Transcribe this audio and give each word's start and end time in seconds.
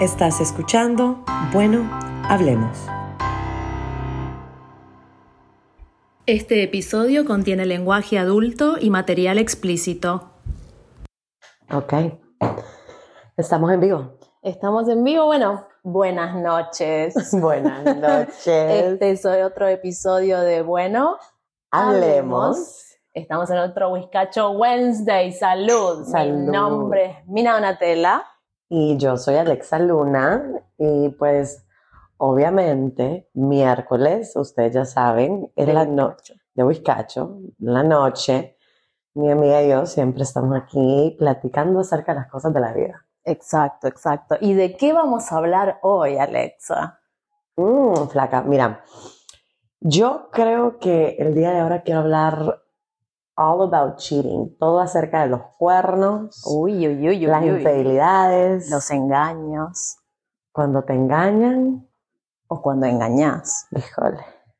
Estás 0.00 0.40
escuchando 0.40 1.24
Bueno, 1.52 1.90
hablemos. 2.28 2.86
Este 6.24 6.62
episodio 6.62 7.24
contiene 7.24 7.66
lenguaje 7.66 8.16
adulto 8.16 8.76
y 8.80 8.90
material 8.90 9.38
explícito. 9.38 10.30
Ok. 11.72 11.94
Estamos 13.36 13.72
en 13.72 13.80
vivo. 13.80 14.18
Estamos 14.42 14.88
en 14.88 15.02
vivo, 15.02 15.26
bueno, 15.26 15.66
buenas 15.82 16.36
noches. 16.36 17.32
Buenas 17.40 17.84
noches. 17.96 18.46
Este 18.46 19.10
es 19.10 19.26
otro 19.26 19.66
episodio 19.66 20.40
de 20.42 20.62
Bueno, 20.62 21.16
Hablemos. 21.72 22.84
Estamos 23.12 23.50
en 23.50 23.58
otro 23.58 23.90
Whiskacho 23.90 24.50
Wednesday. 24.50 25.32
Salud. 25.32 26.04
Salud. 26.04 26.38
Mi 26.38 26.52
nombre 26.52 27.04
es 27.04 27.26
Mina 27.26 27.54
Donatella. 27.54 28.24
Y 28.68 28.96
yo 28.98 29.16
soy 29.16 29.36
Alexa 29.36 29.78
Luna 29.78 30.62
y 30.76 31.08
pues 31.10 31.64
obviamente 32.18 33.28
miércoles, 33.34 34.36
ustedes 34.36 34.74
ya 34.74 34.84
saben, 34.84 35.50
es 35.56 35.68
la 35.68 35.84
noche 35.84 36.40
de 36.54 36.64
Whiskacho, 36.64 37.38
la 37.60 37.82
noche. 37.82 38.56
Mi 39.14 39.30
amiga 39.30 39.62
y 39.62 39.70
yo 39.70 39.86
siempre 39.86 40.24
estamos 40.24 40.56
aquí 40.56 41.16
platicando 41.18 41.80
acerca 41.80 42.12
de 42.12 42.20
las 42.20 42.28
cosas 42.28 42.52
de 42.52 42.60
la 42.60 42.72
vida. 42.72 43.04
Exacto, 43.24 43.88
exacto. 43.88 44.36
¿Y 44.40 44.54
de 44.54 44.76
qué 44.76 44.92
vamos 44.92 45.30
a 45.30 45.36
hablar 45.36 45.78
hoy, 45.82 46.18
Alexa? 46.18 47.00
Mm, 47.56 48.08
flaca, 48.08 48.42
mira, 48.42 48.84
yo 49.80 50.28
creo 50.32 50.78
que 50.78 51.16
el 51.18 51.34
día 51.34 51.50
de 51.52 51.60
ahora 51.60 51.82
quiero 51.82 52.00
hablar 52.00 52.62
all 53.38 53.62
about 53.62 53.96
cheating, 53.98 54.56
todo 54.58 54.80
acerca 54.80 55.22
de 55.22 55.28
los 55.28 55.40
cuernos, 55.58 56.42
Uy, 56.46 56.88
uy, 56.88 57.08
uy, 57.08 57.08
uy. 57.08 57.26
las 57.26 57.44
infidelidades, 57.44 58.68
Los 58.70 58.90
engaños. 58.90 59.96
cuando 60.52 60.82
te 60.82 60.92
engañan, 60.94 61.88
O 62.48 62.60
cuando 62.60 62.86
engañas. 62.86 63.66
híjole, 63.70 64.18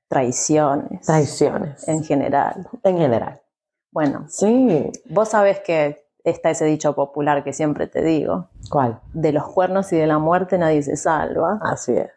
Traiciones. 0.09 1.05
traiciones 1.07 1.87
En 1.89 2.03
general. 2.05 2.67
en 2.85 2.99
general. 2.99 3.43
Bueno, 3.91 4.27
Sí, 4.29 4.91
vos 5.11 5.31
sabés 5.31 5.61
que 5.61 6.07
está 6.25 6.51
ese 6.51 6.65
dicho 6.67 6.95
popular 6.95 7.43
que 7.45 7.53
siempre 7.53 7.87
te 7.89 8.03
digo. 8.03 8.49
¿cuál? 8.71 9.01
De 9.15 9.33
los 9.33 9.47
cuernos 9.49 9.93
y 9.93 9.97
de 9.97 10.07
la 10.07 10.19
muerte 10.19 10.57
nadie 10.59 10.83
se 10.83 10.97
salva. 10.97 11.59
Así 11.63 11.93
es. 11.97 12.11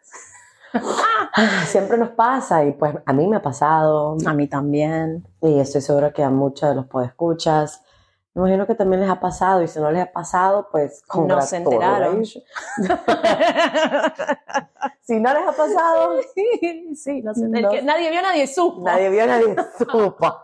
Ah, 0.74 1.64
Siempre 1.66 1.96
nos 1.98 2.10
pasa 2.10 2.64
y 2.64 2.72
pues 2.72 2.94
a 3.04 3.12
mí 3.12 3.26
me 3.26 3.36
ha 3.36 3.42
pasado 3.42 4.16
A 4.26 4.32
mí 4.34 4.46
también. 4.48 5.26
y 5.40 5.58
estoy 5.60 5.80
segura 5.80 6.12
que 6.12 6.22
a 6.22 6.30
muchos 6.30 6.68
de 6.68 6.74
los 6.74 6.86
podescuchas 6.86 7.82
me 8.34 8.40
imagino 8.40 8.66
que 8.66 8.74
también 8.74 9.02
les 9.02 9.10
ha 9.10 9.20
pasado 9.20 9.60
y 9.62 9.68
si 9.68 9.78
no 9.78 9.90
les 9.90 10.02
ha 10.04 10.12
pasado 10.12 10.68
pues 10.72 11.02
No 11.14 11.40
se 11.42 11.58
enteraron. 11.58 12.24
si 15.02 15.20
no 15.20 15.34
les 15.34 15.42
ha 15.48 15.52
pasado 15.52 16.14
sí, 16.94 17.20
no 17.22 17.34
sé. 17.34 17.44
El 17.44 17.50
No. 17.62 17.70
que 17.70 17.82
nadie 17.82 18.10
vio, 18.10 18.22
nadie 18.22 18.46
supo. 18.46 18.82
nadie 18.84 19.10
vio 19.10 19.26
nadie 19.26 19.54
supo 19.78 20.16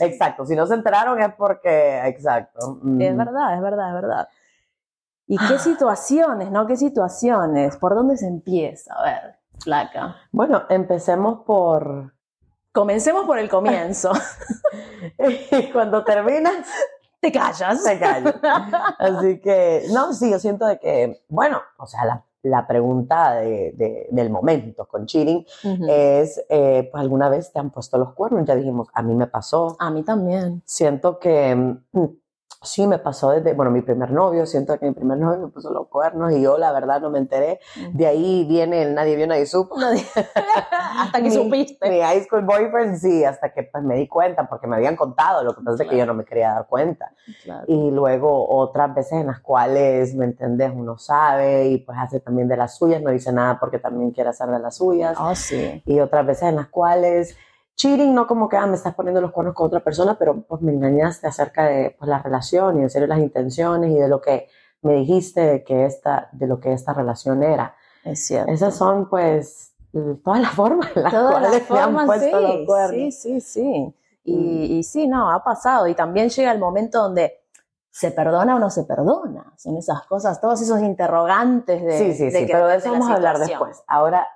exacto 0.00 0.44
si 0.46 0.54
no 0.54 0.66
se 0.66 0.74
enteraron 0.74 1.20
es 1.20 1.32
porque 1.34 2.06
exacto 2.06 2.78
Mm. 2.82 3.00
Es 3.00 3.16
verdad, 3.16 3.54
es 3.54 3.62
verdad, 3.62 3.88
es 3.88 3.94
verdad. 3.94 4.28
¿Y 5.26 5.36
qué 5.38 5.58
situaciones, 5.58 6.50
no? 6.50 6.66
¿Qué 6.66 6.76
situaciones? 6.76 7.76
¿Por 7.78 7.94
dónde 7.94 8.16
se 8.16 8.26
empieza? 8.28 8.94
A 8.94 9.02
ver, 9.04 9.36
flaca. 9.58 10.16
bueno 10.32 10.62
empecemos 10.68 11.40
por 11.44 12.12
Comencemos 12.72 13.24
por 13.24 13.38
el 13.38 13.48
comienzo. 13.48 14.12
cuando 15.72 16.04
terminas 16.04 16.66
Te 17.20 17.32
callas. 17.32 17.82
se 17.82 17.98
calla. 17.98 18.34
Así 18.98 19.40
que, 19.40 19.84
no, 19.92 20.12
sí, 20.12 20.30
yo 20.30 20.38
siento 20.38 20.66
de 20.66 20.78
que, 20.78 21.24
bueno, 21.28 21.60
o 21.78 21.86
sea, 21.86 22.04
la, 22.04 22.22
la 22.42 22.66
pregunta 22.66 23.36
de- 23.36 23.72
de- 23.76 24.08
del 24.10 24.28
momento 24.30 24.86
con 24.86 25.06
cheating 25.06 25.44
es, 25.88 26.44
eh, 26.50 26.88
pues 26.92 27.00
alguna 27.00 27.28
vez 27.30 27.50
te 27.52 27.58
han 27.58 27.70
puesto 27.70 27.96
los 27.98 28.12
cuernos, 28.12 28.44
ya 28.46 28.54
dijimos, 28.54 28.88
a 28.92 29.02
mí 29.02 29.14
me 29.14 29.26
pasó, 29.26 29.76
A 29.80 29.90
mí 29.90 30.02
también. 30.02 30.62
siento 30.66 31.18
que 31.18 31.54
mm, 31.92 32.04
sí 32.66 32.86
me 32.86 32.98
pasó 32.98 33.30
desde, 33.30 33.54
bueno, 33.54 33.70
mi 33.70 33.80
primer 33.80 34.10
novio, 34.10 34.44
siento 34.44 34.78
que 34.78 34.86
mi 34.86 34.92
primer 34.92 35.16
novio 35.18 35.38
me 35.40 35.48
puso 35.48 35.70
los 35.72 35.88
cuernos 35.88 36.32
y 36.32 36.42
yo 36.42 36.58
la 36.58 36.72
verdad 36.72 37.00
no 37.00 37.08
me 37.10 37.18
enteré, 37.18 37.60
de 37.92 38.06
ahí 38.06 38.44
viene 38.46 38.82
el 38.82 38.94
nadie 38.94 39.16
vio, 39.16 39.26
nadie 39.26 39.46
supo. 39.46 39.76
Nadie- 39.78 40.04
Hasta 40.98 41.18
que 41.18 41.24
Mi- 41.24 41.30
supiste. 41.30 41.88
Mi 41.90 42.00
high 42.00 42.22
school 42.24 42.42
boyfriend, 42.42 42.96
sí, 42.98 43.24
hasta 43.24 43.52
que 43.52 43.62
pues 43.64 43.82
me 43.82 43.96
di 43.96 44.08
cuenta, 44.08 44.48
porque 44.48 44.66
me 44.66 44.76
habían 44.76 44.96
contado, 44.96 45.42
lo 45.42 45.54
que 45.54 45.62
pasa 45.62 45.82
es 45.84 45.88
que 45.88 45.96
yo 45.96 46.04
no 46.06 46.14
me 46.14 46.24
quería 46.24 46.52
dar 46.52 46.66
cuenta. 46.66 47.12
Claro. 47.42 47.64
y 47.66 47.90
luego 47.90 48.48
otras 48.48 48.94
veces 48.94 49.12
en 49.14 49.26
las 49.26 49.40
cuales, 49.40 50.14
¿me 50.14 50.24
entendés? 50.26 50.70
Uno 50.74 50.96
sabe 50.98 51.66
y 51.68 51.78
pues 51.78 51.98
hace 52.00 52.20
también 52.20 52.48
de 52.48 52.56
las 52.56 52.76
suyas, 52.76 53.02
no 53.02 53.10
dice 53.10 53.32
nada 53.32 53.58
porque 53.58 53.78
también 53.78 54.10
quiere 54.12 54.30
hacer 54.30 54.48
de 54.48 54.58
las 54.58 54.76
suyas. 54.76 55.16
Oh, 55.20 55.34
sí. 55.34 55.82
Y 55.86 56.00
otras 56.00 56.26
veces 56.26 56.44
en 56.44 56.56
las 56.56 56.68
cuales, 56.68 57.36
cheating 57.76 58.14
no 58.14 58.26
como 58.26 58.48
que, 58.48 58.56
ah, 58.56 58.66
me 58.66 58.74
estás 58.74 58.94
poniendo 58.94 59.20
los 59.20 59.30
cuernos 59.30 59.54
con 59.54 59.66
otra 59.66 59.80
persona, 59.80 60.16
pero 60.18 60.40
pues 60.42 60.62
me 60.62 60.72
engañaste 60.72 61.26
acerca 61.26 61.66
de 61.66 61.94
pues, 61.98 62.08
la 62.08 62.20
relación 62.20 62.78
y 62.78 62.82
en 62.82 62.90
serio 62.90 63.06
las 63.06 63.18
intenciones 63.18 63.90
y 63.90 63.94
de 63.94 64.08
lo 64.08 64.20
que 64.20 64.48
me 64.82 64.94
dijiste 64.94 65.40
de, 65.40 65.64
que 65.64 65.84
esta, 65.84 66.28
de 66.32 66.46
lo 66.46 66.58
que 66.58 66.72
esta 66.72 66.92
relación 66.92 67.42
era. 67.42 67.76
Es 68.04 68.26
cierto. 68.26 68.50
Esas 68.50 68.74
son 68.76 69.08
pues 69.08 69.74
todas 70.24 70.40
las 70.40 70.52
formas 70.54 70.90
en 70.96 71.02
las 71.02 71.12
Todas 71.12 71.32
cuales 71.32 71.50
las 71.52 71.70
me 71.70 71.78
han 71.78 71.84
formas, 71.84 72.06
puesto 72.06 72.40
los 72.40 72.50
sí, 72.52 72.66
cuernos. 72.66 72.92
sí, 72.96 73.12
sí, 73.12 73.40
sí. 73.40 73.94
Y, 74.24 74.78
y 74.78 74.82
sí, 74.82 75.06
no, 75.06 75.30
ha 75.30 75.44
pasado. 75.44 75.86
Y 75.86 75.94
también 75.94 76.28
llega 76.30 76.50
el 76.50 76.58
momento 76.58 77.00
donde 77.00 77.40
se 77.90 78.10
perdona 78.10 78.56
o 78.56 78.58
no 78.58 78.70
se 78.70 78.84
perdona. 78.84 79.52
Son 79.56 79.76
esas 79.76 80.02
cosas, 80.06 80.40
todos 80.40 80.60
esos 80.60 80.80
interrogantes 80.80 81.82
de. 81.82 81.96
Sí, 81.98 82.14
sí, 82.14 82.24
de 82.24 82.40
sí, 82.40 82.46
que 82.46 82.52
pero 82.52 82.66
de 82.66 82.76
eso 82.76 82.86
la 82.86 82.92
vamos 82.92 83.10
a 83.10 83.14
hablar 83.14 83.38
después. 83.38 83.82
Ahora, 83.86 84.26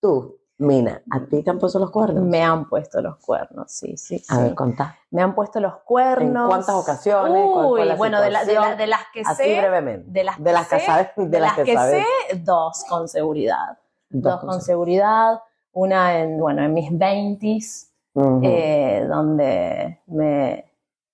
tú, 0.00 0.38
Mina, 0.58 1.02
¿a 1.10 1.20
ti 1.26 1.42
te 1.42 1.50
han 1.50 1.58
puesto 1.58 1.78
los 1.78 1.90
cuernos? 1.90 2.24
Me 2.24 2.42
han 2.42 2.66
puesto 2.66 3.02
los 3.02 3.16
cuernos, 3.18 3.70
sí, 3.70 3.94
sí, 3.98 4.22
A 4.28 4.36
sí. 4.36 4.42
ver, 4.42 4.54
contá. 4.54 4.96
Me 5.10 5.20
han 5.20 5.34
puesto 5.34 5.60
los 5.60 5.74
cuernos. 5.84 6.44
¿En 6.44 6.48
cuántas 6.48 6.74
ocasiones? 6.74 7.50
¿Cuál 7.52 7.66
fue 7.68 7.80
Uy, 7.82 7.88
la 7.88 7.94
bueno, 7.96 8.20
de, 8.22 8.30
la- 8.30 8.44
de 8.46 8.54
la- 8.54 8.74
de 8.74 8.86
las 8.86 9.00
que 9.12 9.20
Así 9.20 9.42
sé. 9.42 9.58
brevemente. 9.60 10.10
De 10.10 10.24
las, 10.24 10.42
De 10.42 10.52
las 10.52 10.66
que 10.68 10.80
sabes, 10.80 11.08
de 11.16 11.40
las 11.40 11.54
que 11.56 11.74
sabes. 11.74 12.06
sé, 12.30 12.36
dos 12.38 12.84
con 12.88 13.06
seguridad. 13.06 13.78
Dos 14.08 14.32
Dos 14.32 14.40
con 14.50 14.60
seguridad. 14.62 15.42
Una 15.72 16.20
en, 16.20 16.38
bueno, 16.40 16.62
en 16.64 16.72
mis 16.72 16.90
20s, 16.90 17.90
Ujú. 18.14 18.40
eh, 18.42 19.04
donde 19.06 20.00
me, 20.06 20.72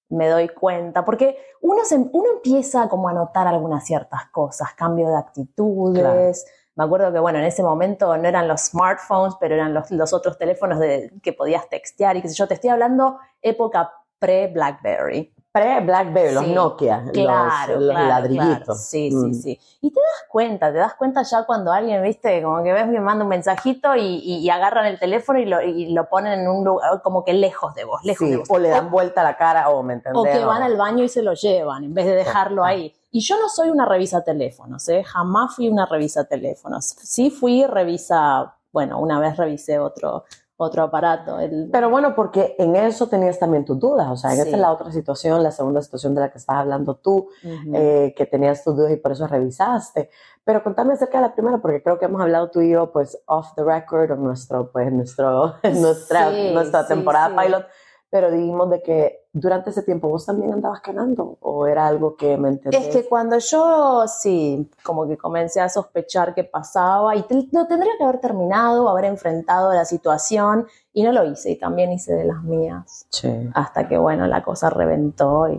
me 0.09 0.29
doy 0.29 0.51
cuenta, 0.51 1.05
porque 1.05 1.37
uno, 1.63 1.85
se- 1.85 1.97
uno 1.97 2.31
empieza 2.37 2.89
como 2.89 3.09
a 3.09 3.13
notar 3.13 3.49
algunas 3.49 3.85
ciertas 3.85 4.27
cosas, 4.31 4.73
cambio 4.75 5.09
de 5.09 5.17
actitudes. 5.17 6.47
Me 6.75 6.85
acuerdo 6.85 7.13
que, 7.13 7.19
bueno, 7.19 7.39
en 7.39 7.45
ese 7.45 7.63
momento 7.63 8.17
no 8.17 8.27
eran 8.29 8.49
los 8.49 8.61
smartphones, 8.63 9.35
pero 9.39 9.55
eran 9.55 9.75
los, 9.75 9.91
los 9.91 10.13
otros 10.13 10.39
teléfonos 10.39 10.79
de, 10.79 11.13
que 11.23 11.33
podías 11.33 11.69
textear 11.69 12.17
y 12.17 12.23
qué 12.23 12.29
sé 12.29 12.35
yo. 12.35 12.49
Te 12.49 12.55
estoy 12.55 12.71
hablando 12.71 13.19
época 13.43 13.93
pre-Blackberry. 14.19 15.35
Pre-Blackberry, 15.53 16.33
los 16.33 16.45
Sí, 16.45 16.53
Nokia, 16.55 17.05
Claro, 17.13 17.75
los, 17.75 17.83
los 17.83 17.91
claro, 17.91 18.09
ladrillitos. 18.09 18.65
claro. 18.65 18.75
Sí, 18.75 19.11
Mm. 19.13 19.35
sí, 19.35 19.43
sí. 19.43 19.61
Y 19.83 19.91
te 19.93 20.01
das 20.01 20.25
cuenta, 20.31 20.73
te 20.73 20.79
das 20.79 20.95
cuenta 20.95 21.23
ya 21.25 21.45
cuando 21.45 21.73
alguien, 21.73 22.03
viste, 22.03 22.43
como 22.43 22.63
que 22.63 22.73
ves 22.73 22.85
que 22.91 23.01
manda 23.01 23.23
un 23.25 23.29
mensajito 23.29 23.95
y, 23.95 24.01
y- 24.25 24.39
y 24.39 24.49
agarran 24.49 24.87
el 24.87 24.99
teléfono 24.99 25.39
y 25.39 25.45
lo, 25.45 25.61
y 25.61 25.93
lo 25.93 26.09
ponen 26.09 26.41
en 26.41 26.49
un 26.49 26.65
lugar 26.65 27.03
como 27.03 27.23
que 27.23 27.35
lejos 27.35 27.75
de 27.75 27.85
vos, 27.85 28.03
lejos 28.03 28.27
Sí, 28.27 28.31
de 28.31 28.39
vos. 28.39 28.49
o 28.51 28.59
le 28.59 28.71
dan 28.71 28.91
vuelta 28.91 29.23
la 29.23 29.37
cara, 29.37 29.69
o 29.69 29.83
me 29.83 29.93
entendés. 29.93 30.19
O 30.19 30.25
que 30.25 30.43
van 30.43 30.63
al 30.63 30.77
baño 30.79 31.05
y 31.05 31.11
se 31.11 31.23
lo 31.23 31.35
llevan 31.35 31.85
en 31.85 31.93
vez 31.93 32.07
de 32.07 32.15
dejarlo 32.15 32.65
ahí. 32.65 32.95
Y 33.15 33.21
yo 33.21 33.39
no 33.39 33.49
soy 33.51 33.69
una 33.69 33.85
revisa 33.85 34.25
teléfonos, 34.25 34.89
¿eh? 34.89 35.05
jamás 35.05 35.55
fui 35.55 35.69
una 35.69 35.85
revisa 35.85 36.25
teléfonos. 36.25 36.87
Sí 36.87 37.31
fui 37.31 37.65
revisa, 37.67 38.57
bueno, 38.73 38.99
una 39.01 39.21
vez 39.21 39.37
revisé 39.37 39.79
otro, 39.79 40.25
otro 40.57 40.85
aparato. 40.85 41.39
El, 41.39 41.69
Pero 41.71 41.91
bueno, 41.91 42.15
porque 42.15 42.57
en 42.59 42.75
eso 42.75 43.09
tenías 43.09 43.39
también 43.39 43.67
tus 43.67 43.79
dudas, 43.79 44.09
o 44.11 44.17
sea, 44.17 44.31
en 44.31 44.37
Sí. 44.37 44.43
esa 44.49 44.57
es 44.57 44.61
la 44.63 44.73
otra 44.73 44.91
situación, 44.93 45.43
la 45.43 45.51
segunda 45.51 45.83
situación 45.83 46.15
de 46.15 46.23
la 46.23 46.31
que 46.31 46.39
estás 46.39 46.57
hablando 46.57 46.95
tú, 46.95 47.29
Ujú. 47.45 47.73
eh, 47.75 48.15
que 48.17 48.25
tenías 48.25 48.65
tus 48.65 48.75
dudas 48.77 48.91
y 48.93 48.97
por 48.97 49.13
eso 49.13 49.27
revisaste. 49.27 50.09
Pero 50.43 50.63
contame 50.65 50.95
acerca 50.95 51.19
de 51.19 51.27
la 51.29 51.35
primera, 51.35 51.59
porque 51.59 51.83
creo 51.83 51.99
que 51.99 52.07
hemos 52.07 52.23
hablado 52.23 52.51
tú 52.51 52.63
y 52.63 52.71
yo, 52.71 52.93
pues, 52.93 53.23
off 53.27 53.49
the 53.57 53.63
record, 53.63 54.13
o 54.13 54.17
nuestro, 54.17 54.73
pues, 54.73 54.91
nuestro, 54.91 55.55
nuestra, 55.75 56.31
Sí, 56.31 56.51
nuestra 56.55 56.83
sí, 56.85 56.89
temporada 56.89 57.29
pilot, 57.43 57.67
pero 58.13 58.31
dijimos 58.31 58.69
de 58.69 58.83
que 58.83 59.25
durante 59.33 59.71
ese 59.71 59.83
tiempo 59.83 60.07
vos 60.07 60.27
también 60.27 60.53
andabas 60.53 60.83
ganando, 60.83 61.39
o 61.41 61.67
era 61.67 61.87
algo 61.87 62.15
que 62.15 62.37
me 62.37 62.51
entendés. 62.51 62.89
Es 62.89 62.95
que 62.95 63.09
cuando 63.09 63.39
yo, 63.39 64.05
sí, 64.07 64.71
como 64.83 65.09
que 65.09 65.17
comencé 65.17 65.63
a 65.63 65.71
sospechar 65.71 66.35
que 66.35 66.45
pasaba 66.45 67.17
y 67.17 67.23
te- 67.23 67.49
lo 67.51 67.67
tendría 67.67 67.93
que 67.97 68.05
haber 68.05 68.21
terminado, 68.21 68.87
haber 68.91 69.07
enfrentado 69.07 69.73
la 69.73 69.87
situación 69.87 70.67
y 70.93 71.03
no 71.03 71.13
lo 71.13 71.25
hice 71.25 71.53
y 71.53 71.59
también 71.59 71.91
hice 71.91 72.13
de 72.13 72.25
las 72.27 72.43
mías. 72.43 73.07
Sí, 73.09 73.49
Hasta 73.55 73.89
que, 73.89 73.97
bueno, 73.97 74.27
la 74.27 74.43
cosa 74.45 74.69
reventó 74.69 75.49
y, 75.49 75.55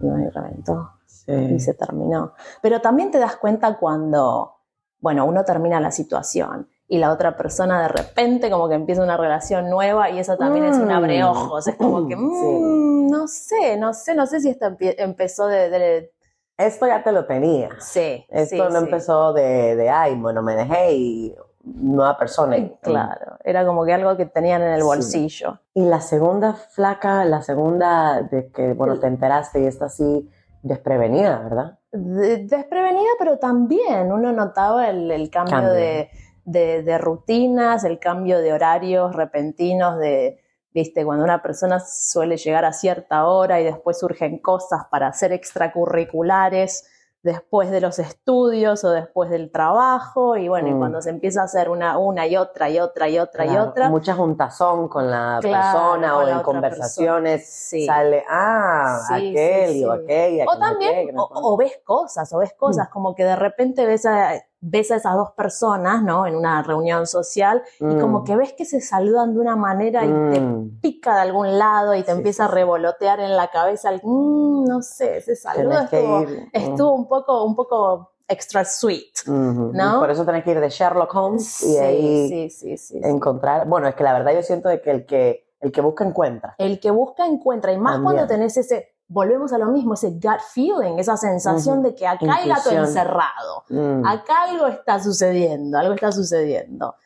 y 0.00 0.28
reventó. 0.30 0.92
sí. 1.04 1.32
y 1.32 1.60
se 1.60 1.74
terminó. 1.74 2.32
Pero 2.62 2.80
también 2.80 3.10
te 3.10 3.18
das 3.18 3.36
cuenta 3.36 3.76
cuando, 3.76 4.54
bueno, 5.00 5.26
uno 5.26 5.44
termina 5.44 5.80
la 5.80 5.90
situación 5.90 6.66
y 6.88 6.98
la 6.98 7.10
otra 7.12 7.36
persona 7.36 7.82
de 7.82 7.88
repente 7.88 8.50
como 8.50 8.68
que 8.68 8.74
empieza 8.74 9.02
una 9.02 9.16
relación 9.16 9.70
nueva 9.70 10.10
y 10.10 10.18
eso 10.18 10.36
también 10.36 10.66
es 10.66 10.76
un 10.76 10.88
Mm. 10.88 10.90
abreojos. 10.92 11.66
Es 11.66 11.76
como 11.76 12.06
que, 12.06 12.14
Sí. 12.16 12.20
mm, 12.20 13.10
no 13.10 13.26
sé, 13.26 13.76
no 13.78 13.94
sé, 13.94 14.14
no 14.14 14.26
sé 14.26 14.40
si 14.40 14.50
esto 14.50 14.66
empezó 14.78 15.46
de, 15.46 15.70
de- 15.70 16.12
esto 16.56 16.86
ya 16.86 17.02
te 17.02 17.10
lo 17.10 17.24
tenía. 17.26 17.70
Sí. 17.80 18.24
Esto 18.28 18.54
sí, 18.56 18.62
no 18.72 18.78
sí. 18.78 18.84
empezó 18.84 19.32
de, 19.32 19.74
de, 19.76 19.90
ay, 19.90 20.14
bueno, 20.14 20.40
me 20.42 20.54
dejé 20.54 20.92
y 20.92 21.34
nueva 21.64 22.16
persona. 22.18 22.58
Y, 22.58 22.76
Claro, 22.82 23.38
era 23.42 23.64
como 23.66 23.84
que 23.86 23.92
algo 23.94 24.16
que 24.16 24.26
tenían 24.26 24.62
en 24.62 24.72
el 24.74 24.82
bolsillo. 24.84 25.58
Y 25.72 25.82
la 25.86 26.00
segunda 26.00 26.52
flaca, 26.52 27.24
la 27.24 27.42
segunda 27.42 28.22
de 28.22 28.52
que, 28.52 28.74
bueno, 28.74 29.00
te 29.00 29.06
enteraste 29.08 29.62
y 29.62 29.66
está 29.66 29.86
así 29.86 30.30
desprevenida, 30.62 31.38
¿verdad? 31.40 31.78
De- 31.90 32.44
desprevenida, 32.44 33.10
pero 33.18 33.38
también 33.38 34.12
uno 34.12 34.30
notaba 34.32 34.88
el, 34.90 35.10
el 35.10 35.30
cambio, 35.30 35.56
Cambio. 35.56 35.72
De, 35.72 36.10
de- 36.44 36.82
de 36.82 36.98
rutinas, 36.98 37.84
el 37.84 37.98
cambio 37.98 38.40
de 38.40 38.52
horarios 38.52 39.14
repentinos, 39.14 39.98
de, 39.98 40.40
viste, 40.72 41.04
cuando 41.04 41.24
una 41.24 41.42
persona 41.42 41.80
suele 41.80 42.36
llegar 42.36 42.64
a 42.64 42.72
cierta 42.72 43.26
hora 43.26 43.60
y 43.60 43.64
después 43.64 43.98
surgen 43.98 44.38
cosas 44.38 44.82
para 44.90 45.08
hacer 45.08 45.32
extracurriculares 45.32 46.86
después 47.24 47.70
de 47.70 47.80
los 47.80 47.98
estudios 47.98 48.84
o 48.84 48.90
después 48.90 49.30
del 49.30 49.50
trabajo, 49.50 50.36
y 50.36 50.46
bueno, 50.48 50.68
y 50.68 50.74
Mm. 50.74 50.78
cuando 50.78 51.00
se 51.02 51.08
empieza 51.10 51.40
a 51.40 51.44
hacer 51.44 51.70
una, 51.70 51.96
una 51.98 52.26
y 52.26 52.36
otra 52.36 52.68
y 52.68 52.78
otra 52.78 53.08
y 53.08 53.18
otra 53.18 53.46
y 53.46 53.56
otra, 53.56 53.88
Mucha 53.88 54.14
juntazón 54.14 54.88
con 54.88 55.10
la 55.10 55.38
Claro, 55.40 55.72
persona 55.72 56.12
con 56.12 56.22
o 56.22 56.26
la 56.26 56.32
en 56.36 56.42
conversaciones. 56.42 57.48
Sí. 57.48 57.86
sale, 57.86 58.24
ah, 58.28 59.00
Sí, 59.08 59.30
aquel 59.30 59.70
sí, 59.72 59.80
y 59.80 59.84
aquella. 59.90 60.44
O 60.46 60.58
también, 60.58 61.10
o, 61.16 61.56
ves 61.56 61.80
cosas, 61.84 62.30
o 62.32 62.38
ves 62.38 62.52
cosas, 62.52 62.88
como 62.90 63.14
que 63.14 63.24
de 63.24 63.36
repente 63.36 63.86
ves 63.86 64.04
a, 64.06 64.32
ves 64.66 64.90
a 64.90 64.96
esas 64.96 65.14
dos 65.14 65.30
personas, 65.32 66.02
¿no? 66.02 66.26
En 66.26 66.36
una 66.36 66.62
reunión 66.62 67.06
social, 67.06 67.62
y 67.80 67.84
Mm. 67.84 68.00
como 68.00 68.24
que 68.24 68.36
ves 68.36 68.52
que 68.52 68.64
se 68.66 68.80
saludan 68.80 69.34
de 69.34 69.40
una 69.40 69.56
manera 69.56 70.04
y 70.04 70.08
te 70.30 70.40
Mm. 70.40 70.80
pica 70.80 71.14
de 71.16 71.20
algún 71.22 71.58
lado 71.58 71.94
y 71.94 72.02
te 72.02 72.12
empieza 72.12 72.44
a 72.46 72.48
revolotear 72.48 73.20
en 73.20 73.36
la 73.36 73.48
cabeza 73.48 73.90
el, 73.90 74.00
"Mm, 74.02 74.53
no 74.76 74.82
sé, 74.82 75.18
ese 75.18 75.36
saludo 75.36 75.80
estuvo, 75.80 76.26
estuvo 76.52 76.92
un 76.94 77.08
poco, 77.08 77.44
un 77.44 77.54
poco 77.56 78.12
extra 78.28 78.64
sweet. 78.64 79.26
Ujú. 79.26 79.70
¿no? 79.74 80.00
Por 80.00 80.10
eso 80.10 80.24
tenés 80.24 80.44
que 80.44 80.52
ir 80.52 80.60
de 80.60 80.68
Sherlock 80.70 81.14
Holmes 81.14 81.46
Sí, 81.46 81.72
y 81.72 81.76
ahí 81.78 82.50
sí, 82.50 82.76
sí, 82.78 83.00
encontrar. 83.02 83.66
Bueno, 83.68 83.86
es 83.88 83.94
que 83.94 84.04
la 84.04 84.12
verdad 84.12 84.32
yo 84.34 84.42
siento 84.42 84.68
de 84.68 84.80
que 84.80 84.90
el 84.90 85.06
que 85.06 85.44
el 85.60 85.72
que 85.72 85.80
busca 85.80 86.04
encuentra. 86.04 86.54
El 86.58 86.78
que 86.78 86.90
busca 86.90 87.24
encuentra, 87.26 87.72
y 87.72 87.78
más 87.78 87.94
También. 87.94 88.12
cuando 88.16 88.26
tenés 88.26 88.54
ese, 88.58 88.96
volvemos 89.08 89.50
a 89.54 89.56
lo 89.58 89.66
mismo, 89.68 89.94
ese 89.94 90.10
gut 90.10 90.40
feeling, 90.52 90.98
esa 90.98 91.16
sensación 91.16 91.78
Ujú. 91.78 91.88
de 91.88 91.94
que 91.94 92.06
acá 92.06 92.26
hay 92.34 92.48
gato 92.48 92.70
Intuición. 92.70 92.84
encerrado. 92.84 93.64
Mm. 93.70 94.06
acá 94.06 94.42
algo 94.42 94.66
está 94.66 95.02
sucediendo, 95.02 95.78
algo 95.78 95.94
está 95.94 96.12
sucediendo. 96.12 96.96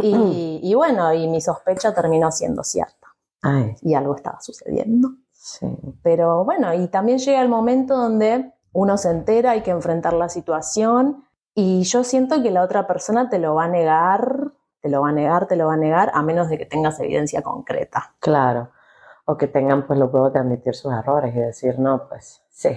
Y, 0.00 0.60
y 0.62 0.74
bueno, 0.74 1.12
y 1.12 1.26
mi 1.28 1.40
sospecha 1.40 1.92
terminó 1.94 2.30
siendo 2.32 2.62
cierta, 2.64 3.08
Ay, 3.42 3.74
y 3.82 3.94
algo 3.94 4.14
estaba 4.16 4.40
sucediendo. 4.40 5.10
Sí. 5.60 5.66
Pero 6.02 6.44
bueno, 6.44 6.72
y 6.74 6.88
también 6.88 7.18
llega 7.18 7.40
el 7.40 7.48
momento 7.48 7.96
donde 7.96 8.52
uno 8.72 8.96
se 8.96 9.10
entera, 9.10 9.52
hay 9.52 9.62
que 9.62 9.70
enfrentar 9.70 10.12
la 10.12 10.28
situación, 10.28 11.24
y 11.54 11.82
yo 11.82 12.04
siento 12.04 12.42
que 12.42 12.50
la 12.50 12.62
otra 12.62 12.86
persona 12.86 13.28
te 13.28 13.38
lo 13.38 13.54
va 13.56 13.64
a 13.64 13.68
negar, 13.68 14.52
te 14.80 14.88
lo 14.88 15.02
va 15.02 15.08
a 15.08 15.12
negar, 15.12 15.46
te 15.46 15.56
lo 15.56 15.66
va 15.66 15.74
a 15.74 15.76
negar, 15.76 16.10
a 16.14 16.22
menos 16.22 16.48
de 16.48 16.58
que 16.58 16.66
tengas 16.66 17.00
evidencia 17.00 17.42
concreta. 17.42 18.14
Claro. 18.20 18.70
O 19.24 19.36
que 19.36 19.46
tengan 19.48 19.86
pues 19.86 19.98
los 19.98 20.12
huevos 20.12 20.32
de 20.32 20.38
admitir 20.38 20.74
sus 20.74 20.92
errores 20.92 21.34
y 21.34 21.38
decir, 21.40 21.78
no, 21.78 22.08
pues 22.08 22.42
sí, 22.48 22.70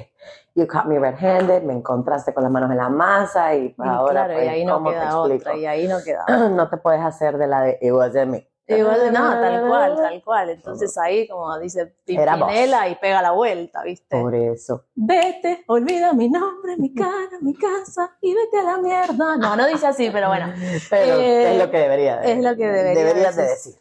you 0.55 0.67
caught 0.67 0.85
me 0.87 0.99
red-handed, 0.99 1.63
me 1.63 1.73
encontraste 1.73 2.33
con 2.33 2.43
las 2.43 2.51
manos 2.51 2.71
en 2.71 2.77
la 2.77 2.89
masa 2.89 3.53
y 3.55 3.69
pues 3.69 3.87
Y 3.87 3.91
ahora 3.91 4.25
claro, 4.25 4.33
pues, 4.33 4.45
y 4.45 4.49
ahí 4.49 4.65
no 4.65 4.73
¿cómo 4.73 4.89
te 4.89 4.95
queda 4.95 5.05
explico? 5.05 5.39
otra, 5.41 5.57
y 5.57 5.65
ahí 5.65 5.87
no 5.87 5.97
queda 6.03 6.23
otra. 6.23 6.49
No 6.49 6.69
te 6.69 6.77
puedes 6.77 7.01
hacer 7.01 7.37
de 7.37 7.47
la 7.47 7.61
de 7.61 7.77
it 7.81 7.93
wasn't 7.93 8.31
me. 8.31 8.50
Igual, 8.67 9.11
no, 9.11 9.31
tal 9.31 9.67
cual, 9.67 9.95
tal 9.97 10.23
cual. 10.23 10.49
Entonces 10.51 10.97
ahí, 10.97 11.27
como 11.27 11.57
dice. 11.59 11.93
Pimpinela, 12.05 12.87
y 12.87 12.95
pega 12.95 13.21
la 13.21 13.31
vuelta, 13.31 13.83
¿viste? 13.83 14.19
Por 14.21 14.33
eso. 14.33 14.85
Vete, 14.95 15.63
olvida 15.67 16.13
mi 16.13 16.29
nombre, 16.29 16.77
mi 16.77 16.93
cara, 16.93 17.37
mi 17.41 17.53
casa 17.55 18.15
y 18.21 18.33
vete 18.33 18.59
a 18.59 18.63
la 18.63 18.77
mierda. 18.77 19.35
No, 19.37 19.55
no 19.55 19.67
dice 19.67 19.87
así, 19.87 20.09
pero 20.11 20.27
bueno. 20.29 20.53
Pero 20.89 21.19
Eh, 21.19 21.53
es 21.53 21.59
lo 21.65 21.69
que 21.71 21.77
debería 21.79 22.17
de- 22.17 22.31
Es 22.31 22.37
lo 22.43 22.55
que 22.55 22.65
debería 22.67 23.03
deberías 23.03 23.35
de 23.35 23.43
decir. 23.43 23.75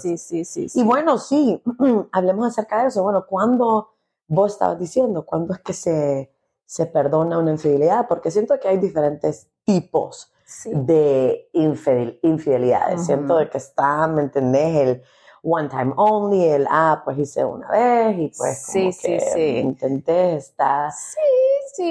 Sí, 0.00 0.16
sí, 0.18 0.44
sí, 0.44 0.68
sí. 0.68 0.80
Y 0.80 0.84
bueno, 0.84 1.18
sí, 1.18 1.62
hablemos 2.12 2.46
acerca 2.48 2.82
de 2.82 2.88
eso. 2.88 3.02
Bueno, 3.02 3.26
¿cuándo 3.26 3.92
vos 4.26 4.52
estabas 4.52 4.78
diciendo? 4.78 5.26
¿Cuándo 5.26 5.52
es 5.54 5.60
que 5.60 5.72
se, 5.74 6.32
se 6.64 6.86
perdona 6.86 7.38
una 7.38 7.50
infidelidad? 7.50 8.06
Porque 8.08 8.30
siento 8.30 8.58
que 8.58 8.68
hay 8.68 8.78
diferentes 8.78 9.48
tipos 9.64 10.32
Sí. 10.50 10.70
de 10.74 11.48
infidel- 11.52 12.18
infidelidades. 12.22 12.96
Ujú. 12.96 13.04
Siento 13.06 13.36
de 13.38 13.48
que 13.48 13.58
está, 13.58 14.06
¿me 14.08 14.22
entendés? 14.22 14.76
El 14.76 15.02
one 15.42 15.68
time 15.68 15.92
only, 15.96 16.44
el, 16.44 16.66
ah, 16.68 17.02
pues 17.04 17.16
hice 17.18 17.44
una 17.44 17.70
vez 17.70 18.18
y 18.18 18.32
pues 18.36 18.66
como 18.66 18.92
Sí, 18.92 18.98
que 19.00 19.20
sí. 19.20 19.58
intenté, 19.58 20.34
está... 20.36 20.90
Sí, 20.90 21.16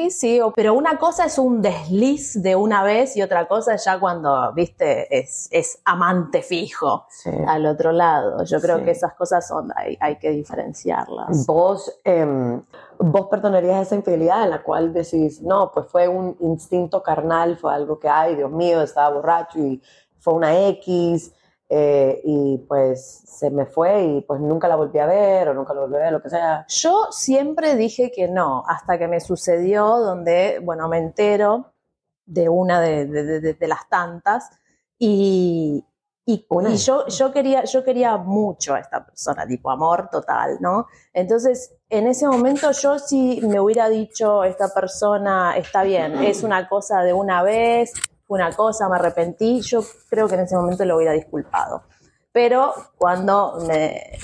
sí, 0.09 0.39
o- 0.41 0.51
pero 0.51 0.73
una 0.73 0.97
cosa 0.97 1.25
es 1.25 1.37
un 1.37 1.61
desliz 1.61 2.41
de 2.41 2.55
una 2.55 2.83
vez 2.83 3.15
y 3.15 3.21
otra 3.21 3.47
cosa 3.47 3.73
es 3.75 3.85
ya 3.85 3.99
cuando, 3.99 4.51
viste, 4.53 5.07
es, 5.17 5.47
es 5.51 5.79
amante 5.85 6.41
fijo 6.41 7.05
sí. 7.09 7.29
al 7.47 7.65
otro 7.65 7.91
lado. 7.91 8.43
Yo 8.43 8.59
creo 8.59 8.79
Sí. 8.79 8.83
que 8.85 8.91
esas 8.91 9.13
cosas 9.13 9.47
son, 9.47 9.71
hay, 9.75 9.97
hay 9.99 10.17
que 10.17 10.31
diferenciarlas. 10.31 11.45
Vos, 11.45 11.99
em, 12.03 12.61
vos 12.97 13.27
perdonarías 13.29 13.87
esa 13.87 13.95
infidelidad 13.95 14.43
en 14.43 14.49
la 14.49 14.63
cual 14.63 14.93
decís, 14.93 15.41
no, 15.41 15.71
pues 15.71 15.87
fue 15.87 16.07
un 16.07 16.35
instinto 16.41 17.01
carnal, 17.01 17.57
fue 17.57 17.73
algo 17.73 17.99
que, 17.99 18.09
ay, 18.09 18.35
Dios 18.35 18.51
mío, 18.51 18.81
estaba 18.81 19.09
borracho 19.15 19.59
y 19.59 19.81
fue 20.19 20.33
una 20.33 20.67
X 20.69 21.33
eh, 21.69 22.19
y 22.23 22.57
pues 22.67 23.21
se 23.27 23.49
me 23.51 23.65
fue 23.67 24.03
y 24.03 24.21
pues 24.21 24.41
nunca 24.41 24.67
la 24.67 24.75
volví 24.75 24.97
a 24.99 25.05
ver 25.05 25.49
o 25.49 25.53
nunca 25.53 25.73
la 25.73 25.81
volví 25.81 25.95
a 25.95 25.99
ver, 25.99 26.11
lo 26.11 26.21
que 26.21 26.29
sea. 26.29 26.65
Yo 26.67 27.07
siempre 27.11 27.75
dije 27.75 28.11
que 28.11 28.27
no, 28.27 28.63
hasta 28.67 28.97
que 28.97 29.07
me 29.07 29.19
sucedió 29.19 29.85
donde, 29.99 30.59
bueno, 30.63 30.87
me 30.89 30.97
entero 30.97 31.73
de 32.25 32.49
una 32.49 32.81
de, 32.81 33.05
de- 33.05 33.39
de- 33.39 33.53
de 33.53 33.67
las 33.67 33.87
tantas 33.89 34.49
y, 34.97 35.83
y, 36.25 36.45
y 36.73 36.77
yo, 36.77 37.07
yo, 37.07 37.31
quería, 37.31 37.63
yo 37.63 37.83
quería 37.83 38.17
mucho 38.17 38.73
a 38.75 38.79
esta 38.79 39.05
persona, 39.05 39.47
tipo 39.47 39.71
amor 39.71 40.09
total, 40.11 40.57
¿no? 40.59 40.87
Entonces, 41.13 41.75
en 41.89 42.05
ese 42.07 42.27
momento 42.27 42.71
yo 42.71 42.99
sí 42.99 43.41
me 43.47 43.59
hubiera 43.59 43.89
dicho, 43.89 44.43
esta 44.43 44.67
persona 44.73 45.55
está 45.57 45.83
bien, 45.83 46.15
es 46.23 46.43
una 46.43 46.67
cosa 46.67 47.01
de 47.03 47.13
una 47.13 47.41
vez, 47.41 47.93
una 48.29 48.51
cosa, 48.53 48.87
me 48.89 48.95
arrepentí, 48.95 49.61
yo 49.61 49.81
creo 50.09 50.27
que 50.27 50.35
en 50.35 50.41
ese 50.41 50.55
momento 50.55 50.85
lo 50.85 50.95
hubiera 50.95 51.11
disculpado. 51.13 51.83
Pero 52.31 52.73
cuando 52.97 53.57
me, 53.67 54.17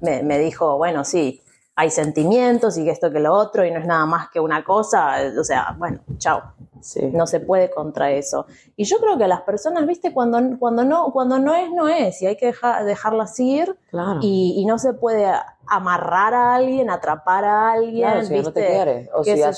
me, 0.00 0.22
me 0.22 0.38
dijo, 0.38 0.76
bueno, 0.78 1.04
sí, 1.04 1.40
hay 1.74 1.90
sentimientos 1.90 2.76
y 2.76 2.84
que 2.84 2.90
esto 2.90 3.10
que 3.10 3.20
lo 3.20 3.32
otro 3.32 3.64
y 3.64 3.70
no 3.70 3.78
es 3.78 3.86
nada 3.86 4.04
más 4.06 4.28
que 4.30 4.40
una 4.40 4.62
cosa, 4.64 5.16
o 5.38 5.44
sea, 5.44 5.74
bueno, 5.78 6.00
chao, 6.18 6.42
Sí. 6.80 7.00
no 7.12 7.28
se 7.28 7.38
puede 7.38 7.70
contra 7.70 8.10
eso. 8.10 8.44
Y 8.74 8.82
yo 8.84 8.96
creo 8.98 9.16
que 9.16 9.22
a 9.22 9.28
las 9.28 9.42
personas, 9.42 9.86
viste, 9.86 10.12
cuando, 10.12 10.40
cuando, 10.58 10.82
no, 10.84 11.12
cuando 11.12 11.38
no 11.38 11.54
es, 11.54 11.70
no 11.70 11.86
es, 11.88 12.20
y 12.22 12.26
hay 12.26 12.36
que 12.36 12.46
deja- 12.46 12.82
dejarlas 12.82 13.38
ir 13.38 13.78
Claro. 13.90 14.18
y, 14.20 14.54
y 14.60 14.64
no 14.66 14.78
se 14.80 14.92
puede 14.92 15.30
amarrar 15.66 16.34
a 16.34 16.54
alguien, 16.56 16.90
atrapar 16.90 17.44
a 17.44 17.72
alguien, 17.72 18.08
Claro, 18.10 18.24
si 18.26 18.34
no 18.34 18.52
te 18.52 18.60
¿viste? 18.60 18.66
quiere, 18.74 19.10
o 19.14 19.24
si 19.24 19.36
ya 19.36 19.52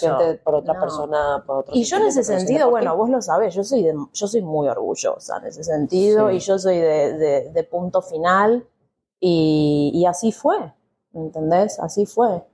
por 0.45 0.55
otra 0.57 0.75
No. 0.75 0.81
persona, 0.81 1.43
por 1.47 1.59
otro 1.59 1.75
Y 1.75 1.85
yo 1.85 1.97
en 1.97 2.05
ese 2.05 2.23
sentido, 2.23 2.71
bueno, 2.71 2.97
vos 2.97 3.09
lo 3.11 3.21
sabés, 3.23 3.55
yo 3.55 3.65
soy, 3.65 3.83
de- 3.83 3.95
yo 4.13 4.27
soy 4.29 4.43
muy 4.43 4.69
orgullosa 4.69 5.39
en 5.39 5.47
ese 5.47 5.65
sentido 5.65 6.29
Sí. 6.31 6.37
y 6.37 6.39
yo 6.41 6.59
soy 6.59 6.77
de, 6.79 7.13
de- 7.15 7.51
de 7.51 7.65
punto 7.65 8.03
final 8.03 8.67
y, 9.21 9.91
y 9.95 10.07
así 10.07 10.33
fue, 10.33 10.73
¿me 11.13 11.21
entendés? 11.23 11.79
Así 11.81 12.07
fue. 12.07 12.45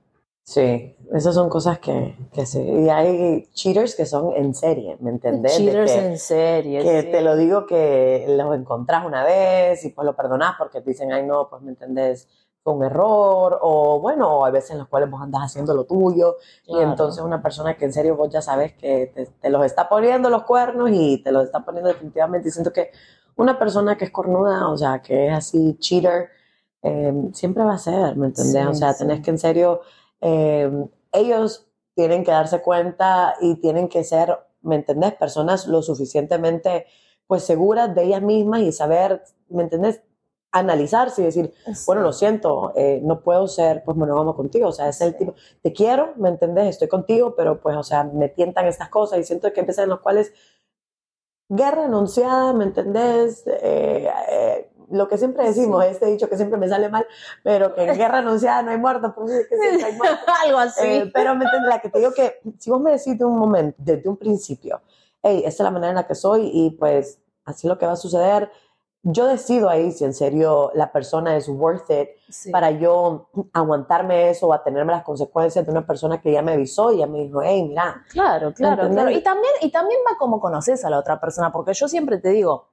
Sí, 0.43 0.97
esas 1.13 1.35
son 1.35 1.49
cosas 1.49 1.77
que, 1.79 2.17
que 2.33 2.45
sí. 2.47 2.59
Y 2.61 2.89
hay 2.89 3.45
cheaters 3.53 3.95
que 3.95 4.05
son 4.07 4.33
en 4.35 4.55
serie, 4.55 4.97
¿me 4.99 5.11
entendés? 5.11 5.55
Cheaters 5.55 5.91
que- 5.91 6.05
en 6.07 6.17
serie. 6.17 6.81
que 6.81 7.01
sí. 7.03 7.11
te 7.11 7.21
lo 7.21 7.35
digo 7.35 7.65
que 7.67 8.25
los 8.27 8.55
encontrás 8.55 9.05
una 9.05 9.23
vez 9.23 9.85
y 9.85 9.89
pues 9.89 10.03
lo 10.05 10.15
perdonás 10.15 10.55
porque 10.57 10.81
te 10.81 10.89
dicen, 10.89 11.11
ay 11.13 11.23
no, 11.25 11.47
pues 11.49 11.61
me 11.61 11.69
entendés, 11.69 12.27
fue 12.63 12.73
un 12.73 12.83
error, 12.83 13.59
o 13.61 13.99
bueno, 13.99 14.45
hay 14.45 14.51
veces 14.51 14.71
en 14.71 14.79
los 14.79 14.87
cuales 14.87 15.09
vos 15.09 15.21
andas 15.21 15.41
haciendo 15.43 15.73
lo 15.73 15.85
tuyo, 15.85 16.37
y 16.65 16.79
entonces 16.79 17.23
una 17.23 17.41
persona 17.41 17.75
que 17.75 17.85
en 17.85 17.93
serio 17.93 18.15
vos 18.15 18.29
ya 18.29 18.41
sabes 18.41 18.73
que 18.73 19.11
te, 19.13 19.25
te 19.25 19.49
los 19.49 19.65
está 19.65 19.89
poniendo 19.89 20.29
los 20.29 20.43
cuernos 20.43 20.89
y 20.91 21.17
te 21.23 21.31
los 21.31 21.45
está 21.45 21.65
poniendo 21.65 21.89
definitivamente, 21.89 22.49
y 22.49 22.51
siento 22.51 22.71
que 22.71 22.91
una 23.35 23.57
persona 23.57 23.97
que 23.97 24.05
es 24.05 24.11
cornuda, 24.11 24.69
o 24.69 24.77
sea, 24.77 25.01
que 25.01 25.27
es 25.27 25.33
así 25.33 25.77
cheater, 25.79 26.29
eh, 26.83 27.29
siempre 27.33 27.63
va 27.63 27.73
a 27.73 27.77
ser, 27.77 28.15
¿me 28.15 28.27
entendés? 28.27 28.63
Sí, 28.63 28.67
o 28.67 28.73
sea, 28.73 28.93
sí. 28.93 28.99
tenés 28.99 29.23
que 29.23 29.31
en 29.31 29.39
serio, 29.39 29.81
eh, 30.19 30.71
ellos 31.11 31.67
tienen 31.95 32.23
que 32.23 32.31
darse 32.31 32.61
cuenta 32.61 33.35
y 33.41 33.55
tienen 33.55 33.87
que 33.87 34.03
ser, 34.03 34.37
¿me 34.61 34.75
entendés? 34.75 35.13
Personas 35.15 35.67
lo 35.67 35.81
suficientemente 35.81 36.85
pues 37.27 37.43
seguras 37.43 37.95
de 37.95 38.03
ellas 38.03 38.21
mismas 38.21 38.61
y 38.61 38.71
saber, 38.71 39.23
¿me 39.49 39.63
entendés? 39.63 40.01
Analizarse 40.53 41.21
y 41.21 41.25
decir, 41.25 41.53
bueno, 41.85 42.01
lo 42.01 42.11
siento, 42.11 42.73
eh, 42.75 42.99
no 43.03 43.21
puedo 43.21 43.47
ser 43.47 43.83
pues 43.85 43.95
monógamo 43.95 44.35
contigo, 44.35 44.67
o 44.67 44.71
sea, 44.73 44.89
es 44.89 44.99
el 45.01 45.11
Sí. 45.11 45.17
tipo, 45.19 45.33
te 45.61 45.71
quiero, 45.71 46.13
¿me 46.17 46.27
entendés? 46.29 46.67
Estoy 46.67 46.89
contigo, 46.89 47.35
pero 47.35 47.61
pues, 47.61 47.77
o 47.77 47.83
sea, 47.83 48.03
me 48.03 48.27
tientan 48.27 48.65
estas 48.65 48.89
cosas 48.89 49.19
y 49.19 49.23
siento 49.23 49.53
que 49.53 49.61
empiezan 49.61 49.83
en 49.83 49.89
los 49.91 50.01
cuales 50.01 50.33
guerra 51.49 51.85
anunciada, 51.85 52.53
¿me 52.53 52.65
entendés? 52.65 53.43
Eh, 53.47 54.09
eh, 54.29 54.71
lo 54.89 55.07
que 55.07 55.17
siempre 55.17 55.45
decimos, 55.45 55.85
este 55.85 56.05
dicho 56.07 56.27
que 56.29 56.35
siempre 56.35 56.57
me 56.59 56.67
sale 56.67 56.89
mal, 56.89 57.05
pero 57.43 57.73
que 57.73 57.83
en 57.85 57.97
guerra 57.97 58.17
anunciada 58.17 58.61
no 58.61 58.71
hay 58.71 58.77
muertos, 58.77 59.13
por 59.13 59.25
que 59.27 59.45
siempre 59.57 59.85
hay 59.85 59.95
muertos. 59.95 60.19
Algo 60.45 60.57
así. 60.57 60.85
Eh, 60.85 61.11
pero 61.13 61.33
me 61.35 61.45
entiendes, 61.45 61.69
la 61.69 61.79
que 61.79 61.89
te 61.89 61.99
digo 61.99 62.11
que 62.13 62.41
si 62.59 62.69
vos 62.69 62.81
me 62.81 62.91
decís 62.91 63.17
de 63.17 63.23
un 63.23 63.37
momento, 63.37 63.77
desde 63.81 64.09
un 64.09 64.17
principio, 64.17 64.81
hey, 65.23 65.43
esta 65.45 65.63
es 65.63 65.65
la 65.65 65.71
manera 65.71 65.91
en 65.91 65.95
la 65.95 66.07
que 66.07 66.15
soy 66.15 66.49
y 66.53 66.71
pues 66.71 67.19
así 67.45 67.67
es 67.67 67.69
lo 67.69 67.77
que 67.77 67.85
va 67.85 67.93
a 67.93 67.97
suceder, 67.97 68.51
yo 69.03 69.25
decido 69.27 69.67
ahí 69.69 69.91
si 69.91 70.03
en 70.05 70.13
serio 70.13 70.71
la 70.75 70.91
persona 70.91 71.35
es 71.35 71.47
worth 71.49 71.89
it 71.89 72.09
Sí. 72.29 72.51
para 72.51 72.71
yo 72.71 73.29
aguantarme 73.51 74.29
eso 74.29 74.47
o 74.47 74.53
atenerme 74.53 74.93
las 74.93 75.03
consecuencias 75.03 75.65
de 75.65 75.71
una 75.71 75.85
persona 75.85 76.21
que 76.21 76.31
ya 76.31 76.41
me 76.41 76.53
avisó 76.53 76.91
y 76.93 76.99
ya 76.99 77.07
me 77.07 77.19
dijo, 77.23 77.41
hey, 77.41 77.63
mira, 77.67 78.03
Claro, 78.09 78.53
claro, 78.53 78.83
¿Entendés? 78.83 79.03
claro. 79.03 79.17
Y 79.17 79.21
también, 79.23 79.53
y 79.61 79.71
también 79.71 79.99
va 80.09 80.17
como 80.17 80.39
conoces 80.39 80.85
a 80.85 80.89
la 80.89 80.99
otra 80.99 81.19
persona, 81.19 81.51
porque 81.51 81.73
yo 81.73 81.87
siempre 81.87 82.19
te 82.19 82.29
digo, 82.29 82.69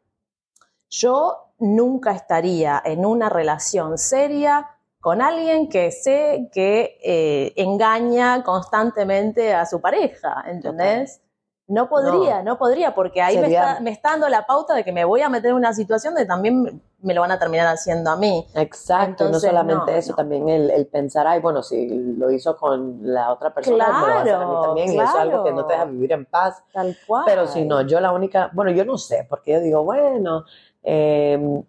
yo 0.90 1.52
nunca 1.58 2.12
estaría 2.12 2.80
en 2.84 3.04
una 3.04 3.28
relación 3.28 3.98
seria 3.98 4.70
con 5.00 5.22
alguien 5.22 5.68
que 5.68 5.90
sé 5.92 6.50
que 6.52 6.98
eh, 7.02 7.52
engaña 7.56 8.42
constantemente 8.44 9.54
a 9.54 9.64
su 9.66 9.80
pareja, 9.80 10.44
¿entendés? 10.46 11.20
No 11.68 11.86
podría, 11.90 12.42
no, 12.42 12.56
podría, 12.56 12.94
porque 12.94 13.20
ahí 13.20 13.36
me 13.36 13.48
está, 13.48 13.78
me 13.80 13.90
está 13.90 14.12
dando 14.12 14.30
la 14.30 14.46
pauta 14.46 14.74
de 14.74 14.84
que 14.84 14.92
me 14.92 15.04
voy 15.04 15.20
a 15.20 15.28
meter 15.28 15.50
en 15.50 15.56
una 15.56 15.74
situación 15.74 16.14
de 16.14 16.24
también 16.24 16.82
me 17.02 17.12
lo 17.12 17.20
van 17.20 17.30
a 17.30 17.38
terminar 17.38 17.66
haciendo 17.66 18.10
a 18.10 18.16
mí. 18.16 18.46
Exacto, 18.54 19.26
Entonces, 19.26 19.52
no 19.52 19.58
solamente 19.58 19.92
no, 19.92 19.98
eso, 19.98 20.12
no. 20.12 20.16
también 20.16 20.48
el, 20.48 20.70
el 20.70 20.86
pensar, 20.86 21.26
ay, 21.26 21.40
bueno, 21.40 21.62
si 21.62 21.86
lo 22.16 22.30
hizo 22.30 22.56
con 22.56 23.00
la 23.02 23.30
otra 23.30 23.52
persona, 23.52 23.86
me 23.86 23.92
lo 23.92 24.06
va 24.06 24.12
a 24.14 24.20
hacer 24.22 24.34
a 24.34 24.38
mí 24.38 24.44
Claro, 24.46 24.62
también, 24.62 24.92
y 24.92 24.96
eso 24.96 25.02
es 25.02 25.14
algo 25.14 25.44
que 25.44 25.52
no 25.52 25.66
te 25.66 25.74
deja 25.74 25.84
claro. 25.84 25.92
vivir 25.92 26.12
en 26.12 26.24
paz. 26.24 26.64
Tal 26.72 26.96
cual. 27.06 27.24
Pero 27.26 27.46
si 27.46 27.66
no, 27.66 27.82
yo 27.82 28.00
la 28.00 28.12
única, 28.12 28.50
bueno, 28.54 28.70
yo 28.70 28.86
no 28.86 28.96
sé, 28.96 29.26
porque 29.28 29.52
yo 29.52 29.60
digo, 29.60 29.84
bueno, 29.84 30.44
eh, 30.82 31.62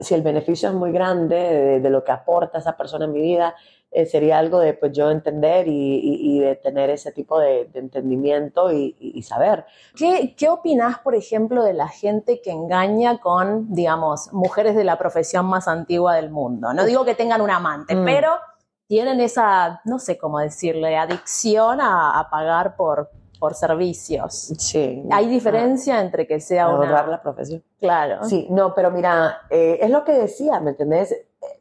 si 0.00 0.14
el 0.14 0.22
beneficio 0.22 0.70
es 0.70 0.74
muy 0.74 0.92
grande 0.92 1.36
de, 1.36 1.80
de 1.80 1.90
lo 1.90 2.02
que 2.02 2.12
aporta 2.12 2.56
esa 2.56 2.74
persona 2.74 3.04
en 3.04 3.12
mi 3.12 3.20
vida, 3.20 3.54
eh, 3.94 4.06
sería 4.06 4.38
algo 4.38 4.58
de 4.58 4.74
pues 4.74 4.92
yo 4.92 5.10
entender 5.10 5.68
y, 5.68 5.72
y- 5.72 6.36
y 6.36 6.40
de 6.40 6.56
tener 6.56 6.90
ese 6.90 7.12
tipo 7.12 7.38
de, 7.38 7.66
de 7.72 7.78
entendimiento 7.78 8.72
y, 8.72 9.22
saber. 9.22 9.64
¿Qué, 9.96 10.34
¿Qué 10.36 10.48
opinás, 10.48 10.98
por 10.98 11.14
ejemplo, 11.14 11.62
de 11.62 11.72
la 11.72 11.88
gente 11.88 12.40
que 12.42 12.50
engaña 12.50 13.18
con, 13.20 13.72
digamos, 13.72 14.32
mujeres 14.32 14.74
de 14.74 14.84
la 14.84 14.98
profesión 14.98 15.46
más 15.46 15.68
antigua 15.68 16.16
del 16.16 16.30
mundo? 16.30 16.72
No 16.74 16.84
digo 16.84 17.04
que 17.04 17.14
tengan 17.14 17.40
un 17.40 17.50
amante, 17.50 17.94
Mm. 17.94 18.04
pero 18.04 18.30
tienen 18.86 19.20
esa, 19.20 19.80
no 19.84 19.98
sé 19.98 20.18
cómo 20.18 20.40
decirle, 20.40 20.96
adicción 20.98 21.80
a, 21.80 22.18
a 22.18 22.28
pagar 22.28 22.76
por, 22.76 23.10
por 23.38 23.54
servicios. 23.54 24.34
Sí. 24.58 25.02
¿Hay 25.10 25.26
diferencia 25.28 26.00
entre 26.00 26.26
que 26.26 26.40
sea 26.40 26.68
una... 26.68 27.06
la 27.06 27.22
profesión. 27.22 27.62
Claro. 27.80 28.24
Sí, 28.24 28.46
no, 28.50 28.74
pero 28.74 28.90
mira, 28.90 29.38
eh, 29.50 29.78
es 29.80 29.90
lo 29.90 30.04
que 30.04 30.12
decía, 30.12 30.60
¿me 30.60 30.70
entendés? 30.70 31.14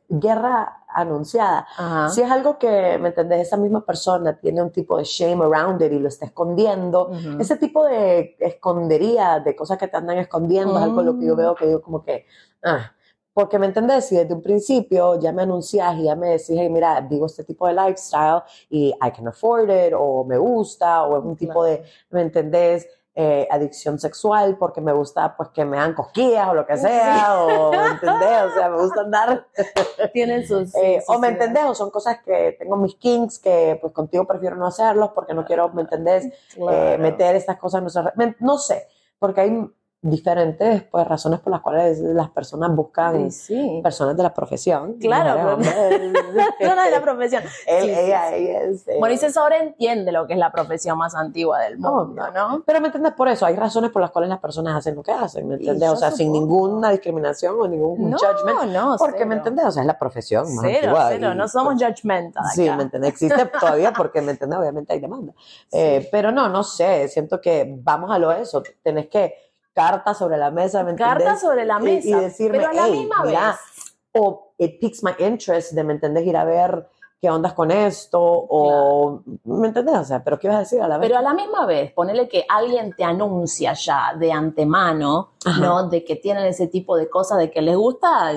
Guerra 0.10 0.84
anunciada. 0.88 1.66
Ajá. 1.78 2.10
Si 2.10 2.22
es 2.22 2.30
algo 2.30 2.58
que, 2.60 2.98
¿me 3.00 3.10
entendés? 3.10 3.42
Esa 3.48 3.58
misma 3.58 3.84
persona 3.86 4.38
tiene 4.40 4.62
un 4.62 4.70
tipo 4.72 4.98
de 4.98 5.04
shame 5.04 5.44
around 5.44 5.82
it 5.82 5.92
y 5.92 6.00
lo 6.00 6.08
está 6.08 6.26
escondiendo, 6.26 7.12
ese 7.40 7.58
tipo 7.58 7.86
de 7.86 8.36
escondería, 8.40 9.40
de 9.40 9.56
cosas 9.56 9.78
que 9.78 9.88
te 9.88 9.98
andan 9.98 10.18
escondiendo, 10.20 10.78
es 10.78 10.84
algo 10.84 11.02
lo 11.02 11.18
que 11.18 11.26
yo 11.26 11.34
Mm. 11.34 11.38
veo 11.38 11.56
que 11.56 11.66
digo 11.68 11.82
como 11.82 12.04
que, 12.04 12.26
ah, 12.64 12.92
porque 13.34 13.58
me 13.58 13.66
entendés, 13.66 14.06
si 14.06 14.16
desde 14.16 14.32
un 14.36 14.44
principio 14.44 15.20
ya 15.20 15.32
me 15.32 15.42
anuncias 15.42 15.96
y 15.98 16.04
ya 16.04 16.16
me 16.16 16.30
decís, 16.30 16.52
hey, 16.52 16.70
mira, 16.70 17.02
digo 17.02 17.26
este 17.26 17.44
tipo 17.44 17.66
de 17.66 17.74
lifestyle 17.74 18.44
y 18.70 18.90
I 19.02 19.12
can 19.12 19.28
afford 19.28 19.72
it, 19.72 19.94
o 19.98 20.24
me 20.24 20.38
gusta, 20.38 21.02
o 21.04 21.18
es 21.18 21.24
un 21.26 21.36
tipo 21.36 21.64
de, 21.64 21.84
¿me 22.12 22.22
entendés? 22.22 22.88
Eh, 23.16 23.48
adicción 23.52 24.00
sexual 24.00 24.58
porque 24.58 24.82
me 24.82 24.92
gusta 24.92 25.38
pues 25.38 25.50
que 25.50 25.64
me 25.66 25.78
dan 25.78 25.94
cosquillas 25.94 26.48
o 26.48 26.56
lo 26.56 26.66
que 26.66 26.76
sea, 26.78 27.44
o 27.44 27.70
¿me 27.70 27.88
entendés? 27.90 28.42
O 28.42 28.54
sea, 28.56 28.70
me 28.70 28.82
gusta 28.82 29.02
andar. 29.02 29.46
Tienen 30.14 30.48
sus... 30.48 30.74
eh, 30.84 31.00
sus 31.06 31.16
o 31.16 31.20
me 31.20 31.28
entendés, 31.28 31.64
o 31.64 31.76
son 31.76 31.92
cosas 31.92 32.24
que 32.26 32.56
tengo 32.58 32.76
mis 32.76 32.96
kinks 32.96 33.38
que 33.38 33.78
pues 33.80 33.94
contigo 33.94 34.26
prefiero 34.26 34.56
no 34.56 34.66
hacerlos 34.66 35.12
porque 35.14 35.36
no 35.36 35.46
quiero, 35.46 35.70
¿me 35.70 35.84
entendés? 35.84 36.26
Eh, 36.58 36.98
meter 37.00 37.36
estas 37.36 37.60
cosas 37.60 37.80
en 37.80 37.84
nuestra... 37.84 38.36
No 38.40 38.58
sé, 38.58 38.88
porque 39.20 39.42
hay 39.42 39.72
diferentes 40.04 40.84
pues 40.84 41.08
razones 41.08 41.40
por 41.40 41.52
las 41.52 41.62
cuales 41.62 41.98
las 42.00 42.30
personas 42.30 42.76
buscan 42.76 43.32
Sí, 43.32 43.80
personas 43.82 44.18
de 44.18 44.24
la 44.24 44.34
profesión. 44.34 44.94
Claro. 45.00 45.58
No, 46.60 46.76
no 46.76 46.84
de 46.84 46.92
la 46.92 47.02
profesión. 47.02 47.44
Él, 47.68 47.84
Sí, 47.84 47.90
ella, 47.92 48.30
sí. 48.30 48.36
ella 48.36 49.00
Moisés 49.00 49.36
ahora 49.38 49.58
entiende 49.58 50.12
lo 50.12 50.28
que 50.28 50.34
es 50.34 50.40
la 50.40 50.52
profesión 50.52 50.98
más 50.98 51.16
antigua 51.16 51.60
del 51.62 51.78
mundo. 51.78 52.24
¿no? 52.34 52.64
Pero 52.66 52.82
me 52.82 52.88
entiendes 52.88 53.14
por 53.14 53.28
eso, 53.28 53.46
hay 53.46 53.56
razones 53.56 53.92
por 53.92 54.02
las 54.02 54.12
cuales 54.12 54.30
las 54.30 54.40
personas 54.40 54.76
hacen 54.78 54.96
lo 54.96 55.04
que 55.04 55.12
hacen, 55.12 55.48
¿me 55.48 55.56
Y 55.56 55.58
entiendes? 55.60 55.90
O 55.90 55.96
sea, 55.96 56.12
sin 56.12 56.32
ninguna 56.32 56.92
discriminación 56.92 57.56
o 57.60 57.68
ningún 57.68 58.10
No, 58.10 58.18
judgment. 58.18 58.72
no, 58.74 58.96
Porque, 58.98 59.18
cero. 59.20 59.30
¿me 59.30 59.36
entiendes? 59.36 59.66
O 59.66 59.72
sea, 59.72 59.84
es 59.84 59.88
la 59.88 59.98
profesión 59.98 60.44
más 60.56 60.66
Cero, 60.66 60.78
antigua 60.90 61.08
cero, 61.10 61.32
y, 61.34 61.38
no 61.38 61.48
somos 61.48 61.76
pues, 61.76 61.96
judgmental 61.96 62.44
Sí. 62.54 62.70
¿me 62.70 62.84
entiendes? 62.84 63.10
Existe 63.12 63.46
todavía 63.60 63.94
porque, 63.94 64.22
¿me 64.22 64.32
entiendes? 64.32 64.60
Obviamente 64.60 64.94
hay 64.94 65.00
demanda. 65.00 65.34
Eh, 65.72 66.08
pero 66.12 66.32
no, 66.32 66.50
no 66.50 66.64
sé, 66.64 67.08
siento 67.08 67.40
que 67.40 67.74
vamos 67.80 68.12
a 68.12 68.20
lo 68.20 68.32
eso, 68.32 68.62
tenés 68.82 69.08
que 69.08 69.34
cartas 69.74 70.18
sobre 70.18 70.38
la 70.38 70.52
mesa, 70.52 70.84
¿me? 70.84 70.96
Cartas 70.96 71.42
sobre 71.42 71.66
la 71.66 71.80
mesa, 71.80 72.08
Y, 72.08 72.14
decirme, 72.14 72.58
pero 72.60 72.70
a 72.70 72.74
la 72.74 72.86
"Hey, 72.88 72.92
misma 73.00 73.24
mira", 73.26 73.48
vez. 73.50 73.58
o 74.14 74.54
it 74.58 74.80
piques 74.80 75.04
my 75.04 75.12
interest 75.20 75.72
de, 75.74 75.84
¿me 75.84 75.94
entendés? 75.94 76.26
Ir 76.26 76.38
a 76.38 76.44
ver 76.46 76.88
qué 77.20 77.30
ondas 77.30 77.54
con 77.54 77.72
esto, 77.72 78.20
o, 78.22 79.22
¿me 79.46 79.68
entendés? 79.68 79.96
O 79.98 80.04
sea, 80.04 80.24
pero 80.24 80.38
¿qué 80.38 80.48
ibas 80.48 80.58
a 80.58 80.60
decir 80.62 80.82
a 80.82 80.88
la 80.90 80.98
vez? 80.98 81.08
Pero 81.08 81.20
a 81.20 81.22
la 81.22 81.34
misma 81.34 81.66
vez, 81.66 81.92
ponele 81.94 82.28
que 82.28 82.46
alguien 82.50 82.94
te 82.98 83.04
anuncia 83.06 83.72
ya 83.74 84.14
de 84.14 84.30
antemano, 84.32 85.32
Ajá. 85.46 85.60
¿no? 85.62 85.88
De 85.88 86.04
que 86.04 86.18
tienen 86.18 86.46
ese 86.46 86.68
tipo 86.68 86.98
de 86.98 87.10
cosas, 87.10 87.38
de 87.38 87.50
que 87.50 87.62
les 87.62 87.78
gusta 87.78 88.34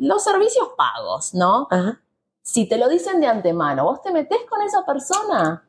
los 0.00 0.22
servicios 0.24 0.68
pagos, 0.76 1.32
¿no? 1.32 1.68
Ajá. 1.70 2.00
Si 2.42 2.68
te 2.68 2.76
lo 2.76 2.88
dicen 2.88 3.20
de 3.20 3.28
antemano, 3.28 3.84
¿vos 3.84 4.02
te 4.02 4.10
metés 4.12 4.40
con 4.50 4.60
esa 4.62 4.84
persona? 4.84 5.64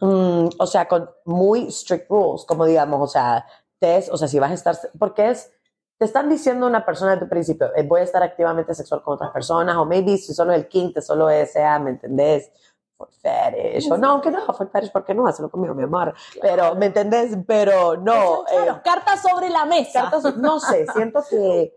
Mm, 0.00 0.48
o 0.58 0.66
sea, 0.66 0.88
con 0.88 1.10
muy 1.26 1.70
strict 1.70 2.08
rules, 2.10 2.44
como 2.46 2.64
digamos, 2.64 3.02
o 3.02 3.06
sea, 3.06 3.44
test, 3.78 4.10
o 4.12 4.16
sea, 4.16 4.28
si 4.28 4.38
vas 4.38 4.50
a 4.50 4.54
estar, 4.54 4.78
porque 4.98 5.30
es, 5.30 5.52
te 5.98 6.04
están 6.04 6.28
diciendo 6.28 6.66
una 6.66 6.84
persona 6.84 7.14
de 7.14 7.20
tu 7.20 7.28
principio, 7.28 7.74
eh, 7.74 7.82
voy 7.82 8.00
a 8.00 8.04
estar 8.04 8.22
activamente 8.22 8.74
sexual 8.74 9.02
con 9.02 9.14
otras 9.14 9.30
personas, 9.30 9.76
o 9.76 9.84
maybe 9.84 10.16
si 10.16 10.32
solo 10.32 10.52
el 10.52 10.68
te 10.68 11.02
solo 11.02 11.28
sea, 11.46 11.78
¿me 11.78 11.90
entendés? 11.90 12.50
For 12.96 13.08
fetish, 13.10 13.90
o 13.92 13.96
no, 13.96 14.10
aunque 14.10 14.30
no, 14.30 14.44
for 14.52 14.70
fetish, 14.70 14.90
¿por 14.90 15.04
qué 15.04 15.14
no? 15.14 15.26
Hazlo 15.26 15.48
conmigo, 15.50 15.74
mi 15.74 15.84
amor. 15.84 16.14
Pero, 16.40 16.74
¿me 16.74 16.86
entendés? 16.86 17.36
Pero 17.46 17.96
no. 17.96 18.44
Claro, 18.44 18.76
eh, 18.76 18.80
cartas 18.82 19.22
sobre 19.22 19.50
la 19.50 19.64
mesa. 19.66 20.10
cartas, 20.10 20.36
no 20.36 20.58
sé, 20.58 20.84
siento 20.92 21.22
que 21.28 21.76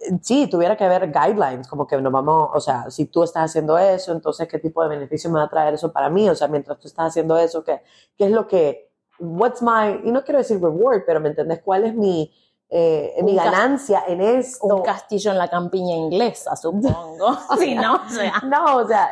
eh, 0.00 0.18
sí, 0.22 0.46
tuviera 0.48 0.76
que 0.76 0.84
haber 0.84 1.10
guidelines, 1.10 1.66
como 1.66 1.86
que 1.86 2.00
nos 2.00 2.12
vamos, 2.12 2.50
o 2.54 2.60
sea, 2.60 2.90
si 2.90 3.06
tú 3.06 3.24
estás 3.24 3.50
haciendo 3.50 3.76
eso, 3.78 4.12
entonces 4.12 4.46
qué 4.46 4.58
tipo 4.58 4.82
de 4.82 4.88
beneficio 4.88 5.30
me 5.30 5.38
va 5.38 5.46
a 5.46 5.50
traer 5.50 5.74
eso 5.74 5.92
para 5.92 6.08
mí, 6.08 6.28
o 6.28 6.34
sea, 6.34 6.46
mientras 6.46 6.78
tú 6.78 6.86
estás 6.86 7.08
haciendo 7.08 7.36
eso, 7.36 7.64
¿qué, 7.64 7.82
qué 8.16 8.26
es 8.26 8.30
lo 8.30 8.46
que, 8.46 8.87
what's 9.18 9.62
my, 9.62 10.00
y 10.04 10.10
no 10.10 10.24
quiero 10.24 10.38
decir 10.38 10.60
reward, 10.60 11.02
pero 11.06 11.20
¿me 11.20 11.28
entendés? 11.28 11.60
¿Cuál 11.64 11.84
es 11.84 11.94
mi, 11.94 12.32
eh, 12.68 13.16
mi 13.22 13.34
ganancia 13.34 14.04
en 14.06 14.20
esto? 14.20 14.66
Un 14.66 14.82
castillo 14.82 15.30
en 15.30 15.38
la 15.38 15.48
campiña 15.48 15.96
inglesa, 15.96 16.56
supongo. 16.56 17.38
sí, 17.58 17.74
¿no? 17.74 17.94
O 17.94 18.08
sea, 18.08 18.32
No, 18.46 18.76
o 18.76 18.86
sea, 18.86 19.10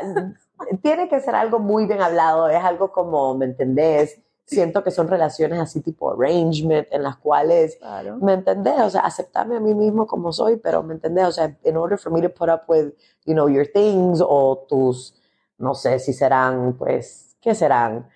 tiene 0.83 1.09
que 1.09 1.21
ser 1.21 1.35
algo 1.35 1.59
muy 1.59 1.87
bien 1.87 2.01
hablado, 2.01 2.49
es 2.49 2.63
algo 2.63 2.93
como, 2.93 3.35
¿me 3.35 3.47
entendés? 3.47 4.21
Siento 4.45 4.85
que 4.85 4.93
son 4.93 5.09
relaciones 5.09 5.59
así 5.59 5.81
tipo 5.81 6.13
arrangement, 6.13 6.87
en 6.93 7.03
las 7.03 7.17
cuales 7.17 7.77
claro. 7.77 8.17
¿Me 8.19 8.35
entendés? 8.35 8.81
O 8.81 8.91
sea, 8.91 9.01
aceptarme 9.01 9.57
a 9.57 9.61
mí 9.61 9.75
mismo 9.75 10.07
como 10.07 10.33
soy, 10.33 10.57
pero 10.57 10.85
¿me 10.85 10.95
entendés? 10.95 11.27
O 11.27 11.33
sea, 11.33 11.57
in 11.65 11.77
order 11.77 11.99
for 11.99 12.13
me 12.13 12.23
to 12.23 12.33
put 12.33 12.49
up 12.49 12.63
with, 12.69 12.93
you 13.25 13.35
know, 13.35 13.49
your 13.49 13.67
things 13.67 14.23
o 14.25 14.65
tus, 14.69 15.21
no 15.59 15.75
sé 15.75 15.99
si 15.99 16.13
serán, 16.13 16.75
pues, 16.79 17.37
¿qué 17.41 17.57
serán? 17.57 18.09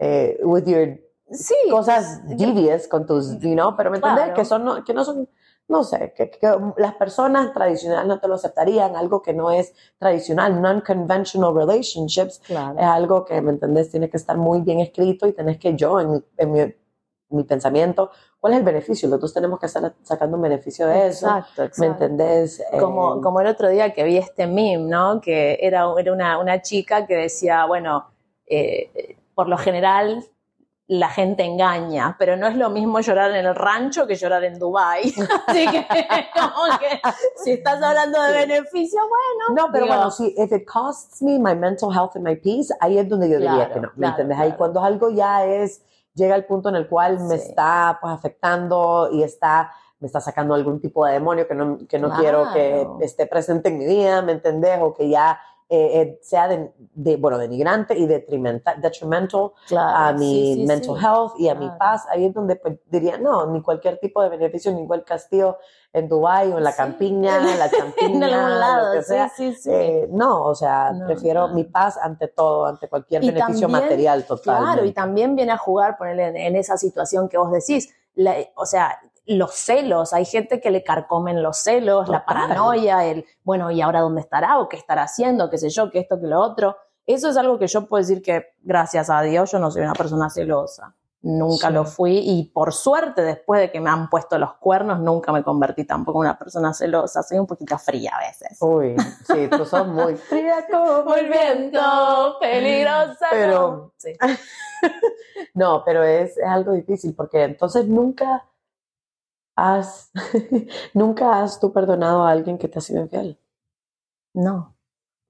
Eh, 0.00 0.40
with 0.42 0.64
your 0.66 0.98
Sí. 1.30 1.54
cosas 1.70 2.20
devious 2.26 2.88
con 2.88 3.06
tus, 3.06 3.38
you 3.40 3.52
know, 3.54 3.74
pero 3.76 3.90
¿me 3.90 3.96
entendés? 3.98 4.24
Claro. 4.24 4.34
Que, 4.34 4.44
son, 4.44 4.64
no- 4.64 4.82
que 4.84 4.94
no 4.94 5.04
son, 5.04 5.28
no 5.68 5.84
sé, 5.84 6.14
que, 6.16 6.30
que 6.30 6.56
las 6.78 6.94
personas 6.94 7.52
tradicionales 7.52 8.06
no 8.06 8.18
te 8.20 8.28
lo 8.28 8.34
aceptarían, 8.36 8.96
algo 8.96 9.20
que 9.20 9.34
no 9.34 9.50
es 9.50 9.74
tradicional, 9.98 10.60
non-conventional 10.62 11.54
relationships, 11.54 12.40
Claro. 12.46 12.78
es 12.78 12.84
algo 12.86 13.24
que, 13.24 13.40
¿me 13.42 13.50
entendés? 13.50 13.90
Tiene 13.90 14.08
que 14.08 14.16
estar 14.16 14.36
muy 14.38 14.62
bien 14.62 14.80
escrito 14.80 15.26
y 15.26 15.32
tenés 15.34 15.58
que 15.58 15.74
yo, 15.76 16.00
en 16.00 16.10
mi, 16.12 16.24
en 16.38 16.52
mi, 16.52 16.74
mi 17.30 17.44
pensamiento, 17.44 18.10
¿cuál 18.40 18.54
es 18.54 18.60
el 18.60 18.64
beneficio? 18.64 19.06
Los 19.10 19.20
dos 19.20 19.34
tenemos 19.34 19.60
que 19.60 19.66
estar 19.66 19.94
sacando 20.02 20.36
un 20.36 20.42
beneficio 20.42 20.86
de 20.86 21.08
eso. 21.08 21.26
Exacto, 21.26 21.52
¿Me 21.60 21.66
exacto. 21.66 21.84
entendés? 22.04 22.62
Como, 22.80 23.16
Eh, 23.16 23.20
como 23.22 23.40
el 23.42 23.48
otro 23.48 23.68
día 23.68 23.92
que 23.92 24.04
vi 24.04 24.16
este 24.16 24.46
meme, 24.46 24.78
¿no? 24.88 25.20
Que 25.20 25.58
era, 25.60 25.84
era 25.98 26.10
una, 26.14 26.38
una 26.38 26.62
chica 26.62 27.06
que 27.06 27.16
decía, 27.16 27.66
bueno, 27.66 28.06
eh, 28.46 29.16
por 29.34 29.46
lo 29.50 29.58
general 29.58 30.24
la 30.88 31.10
gente 31.10 31.44
engaña, 31.44 32.16
pero 32.18 32.36
no 32.38 32.46
es 32.46 32.56
lo 32.56 32.70
mismo 32.70 33.00
llorar 33.00 33.30
en 33.32 33.44
el 33.44 33.54
rancho 33.54 34.06
que 34.06 34.14
llorar 34.14 34.42
en 34.44 34.58
Dubai. 34.58 35.02
Así 35.46 35.66
que, 35.70 35.86
como 36.34 36.78
que, 36.78 37.00
si 37.44 37.52
estás 37.52 37.82
hablando 37.82 38.22
de 38.22 38.32
beneficio, 38.32 38.98
bueno. 39.00 39.54
No, 39.62 39.70
pero 39.70 39.84
digo, 39.84 39.94
bueno, 39.96 40.10
sí, 40.10 40.34
if 40.38 40.50
it 40.50 40.66
costs 40.66 41.20
me 41.22 41.38
my 41.38 41.54
mental 41.54 41.92
health 41.92 42.16
and 42.16 42.26
my 42.26 42.36
peace, 42.36 42.74
ahí 42.80 42.98
es 42.98 43.06
donde 43.06 43.28
yo 43.28 43.36
diría 43.36 43.66
Claro, 43.66 43.74
que 43.74 43.80
no, 43.80 43.88
¿me 43.88 43.94
claro, 43.96 44.10
entiendes? 44.12 44.38
Ahí 44.38 44.44
claro. 44.48 44.58
cuando 44.58 44.82
algo 44.82 45.10
ya 45.10 45.44
es, 45.44 45.82
llega 46.14 46.34
al 46.34 46.46
punto 46.46 46.70
en 46.70 46.76
el 46.76 46.88
cual 46.88 47.20
me 47.20 47.38
Sí. 47.38 47.48
está 47.48 47.98
pues 48.00 48.12
afectando 48.14 49.10
y 49.12 49.22
está 49.22 49.70
me 50.00 50.06
está 50.06 50.20
sacando 50.20 50.54
algún 50.54 50.80
tipo 50.80 51.04
de 51.04 51.14
demonio 51.14 51.48
que 51.48 51.54
no, 51.56 51.78
que 51.88 51.98
no 51.98 52.10
quiero 52.10 52.52
que 52.52 52.86
esté 53.00 53.26
presente 53.26 53.68
en 53.68 53.78
mi 53.78 53.84
vida, 53.86 54.22
¿me 54.22 54.30
entendés? 54.30 54.78
O 54.80 54.94
que 54.94 55.08
ya 55.08 55.40
eh, 55.70 56.00
eh, 56.00 56.18
sea 56.22 56.48
de, 56.48 56.72
de, 56.94 57.16
bueno, 57.16 57.36
denigrante 57.36 57.96
y 57.96 58.06
detrimental, 58.06 58.80
detrimental 58.80 59.52
Claro, 59.66 59.96
a 59.98 60.12
mi 60.14 60.54
sí, 60.54 60.54
sí, 60.54 60.66
mental 60.66 60.96
sí. 60.98 61.04
health 61.06 61.32
y 61.38 61.48
a 61.48 61.54
mi 61.54 61.66
Claro. 61.66 61.78
paz. 61.78 62.06
Ahí 62.10 62.24
es 62.24 62.32
donde 62.34 62.56
pues, 62.56 62.78
diría, 62.86 63.18
no, 63.18 63.46
ni 63.46 63.60
cualquier 63.62 63.98
tipo 63.98 64.22
de 64.22 64.30
beneficio, 64.30 64.72
ni 64.72 64.80
igual 64.82 65.04
castillo 65.04 65.58
en 65.92 66.08
Dubái 66.08 66.50
o 66.52 66.58
en 66.58 66.64
la 66.64 66.74
campiña, 66.74 67.38
la 67.58 67.66
En 67.66 67.70
champiña, 67.70 68.26
algún 68.26 68.50
lo 68.50 68.58
lado, 68.58 68.92
que 68.92 69.02
sí, 69.02 69.08
sea. 69.08 69.30
Eh, 69.66 70.08
no, 70.10 70.42
o 70.44 70.54
sea, 70.54 70.92
No, 70.92 71.06
prefiero 71.06 71.48
no. 71.48 71.54
mi 71.54 71.64
paz 71.64 71.98
ante 71.98 72.28
todo, 72.28 72.66
ante 72.66 72.88
cualquier 72.88 73.22
Y 73.24 73.26
beneficio 73.30 73.68
también, 73.68 73.82
material 73.82 74.24
total. 74.24 74.62
Claro, 74.64 74.84
y 74.84 74.92
también 74.92 75.36
viene 75.36 75.52
a 75.52 75.58
jugar, 75.58 75.98
ponerle 75.98 76.28
en, 76.28 76.36
en 76.36 76.56
esa 76.56 76.76
situación 76.78 77.28
que 77.28 77.36
vos 77.36 77.52
decís. 77.52 77.94
La- 78.14 78.34
o 78.56 78.66
sea, 78.66 78.98
los 79.28 79.54
celos, 79.54 80.12
hay 80.12 80.24
gente 80.24 80.60
que 80.60 80.70
le 80.70 80.82
carcomen 80.82 81.42
los 81.42 81.58
celos, 81.58 82.08
la 82.08 82.24
paranoia, 82.24 83.04
el, 83.04 83.24
bueno, 83.44 83.70
¿y 83.70 83.80
ahora 83.82 84.00
dónde 84.00 84.20
estará? 84.22 84.58
¿O 84.58 84.68
qué 84.68 84.76
estará 84.76 85.02
haciendo? 85.02 85.50
¿Qué 85.50 85.58
sé 85.58 85.68
yo? 85.70 85.90
¿Qué 85.90 85.98
esto? 86.00 86.18
¿Qué 86.20 86.26
lo 86.26 86.40
otro? 86.40 86.76
Eso 87.06 87.28
es 87.28 87.36
algo 87.36 87.58
que 87.58 87.66
yo 87.66 87.86
puedo 87.86 88.00
decir 88.02 88.22
que, 88.22 88.46
gracias 88.62 89.08
a 89.10 89.20
Dios, 89.22 89.50
yo 89.52 89.58
no 89.58 89.70
soy 89.70 89.82
una 89.82 89.94
persona 89.94 90.28
celosa. 90.30 90.94
Nunca 91.20 91.66
Sí. 91.68 91.72
lo 91.74 91.84
fui 91.84 92.18
y 92.18 92.44
por 92.54 92.72
suerte, 92.72 93.22
después 93.22 93.60
de 93.60 93.72
que 93.72 93.80
me 93.80 93.90
han 93.90 94.08
puesto 94.08 94.38
los 94.38 94.54
cuernos, 94.54 95.00
nunca 95.00 95.32
me 95.32 95.42
convertí 95.42 95.84
tampoco 95.84 96.22
en 96.22 96.28
una 96.28 96.38
persona 96.38 96.72
celosa. 96.72 97.22
Soy 97.24 97.38
un 97.40 97.46
poquito 97.46 97.76
fría 97.76 98.12
a 98.14 98.20
veces. 98.20 98.56
Uy, 98.60 98.94
sí, 99.26 99.48
tú 99.48 99.64
sos 99.64 99.86
muy 99.88 100.14
fría 100.28 100.64
como 100.70 101.14
el 101.16 101.28
viento. 101.28 102.36
peligrosa. 102.40 103.26
Pero- 103.30 103.92
Sí. 103.96 104.12
No, 105.54 105.82
pero 105.84 106.02
es, 106.04 106.36
es 106.36 106.44
algo 106.46 106.72
difícil 106.72 107.14
porque 107.14 107.42
entonces 107.44 107.86
nunca 107.86 108.44
has, 109.58 110.10
nunca 110.94 111.42
has 111.42 111.58
tú 111.58 111.72
perdonado 111.72 112.24
a 112.24 112.30
alguien 112.30 112.58
que 112.58 112.68
te 112.68 112.78
ha 112.78 112.82
sido 112.82 113.02
infiel. 113.02 113.38
No. 114.34 114.76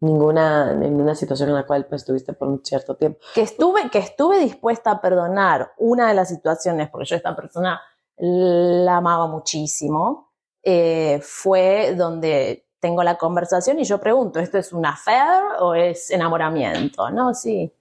Ninguna, 0.00 0.74
ninguna 0.74 1.14
situación 1.14 1.48
en 1.48 1.56
la 1.56 1.66
cual 1.66 1.86
pues 1.86 2.02
estuviste 2.02 2.32
por 2.32 2.48
un 2.48 2.64
cierto 2.64 2.96
tiempo. 2.96 3.18
que 3.34 3.40
estuve, 3.40 3.90
que 3.90 3.98
estuve 3.98 4.38
dispuesta 4.38 4.92
a 4.92 5.00
perdonar 5.00 5.72
una 5.78 6.08
de 6.08 6.14
las 6.14 6.28
situaciones, 6.28 6.88
porque 6.88 7.06
yo 7.06 7.16
esta 7.16 7.34
persona 7.34 7.80
la 8.16 8.98
amaba 8.98 9.26
muchísimo, 9.26 10.32
eh, 10.62 11.20
fue 11.22 11.94
donde 11.96 12.68
tengo 12.80 13.02
la 13.02 13.16
conversación 13.16 13.80
y 13.80 13.84
yo 13.84 13.98
pregunto, 13.98 14.38
¿esto 14.38 14.58
es 14.58 14.72
un 14.72 14.86
affair 14.86 15.42
o 15.60 15.74
es 15.74 16.10
enamoramiento? 16.10 17.10
No, 17.10 17.34
sí, 17.34 17.72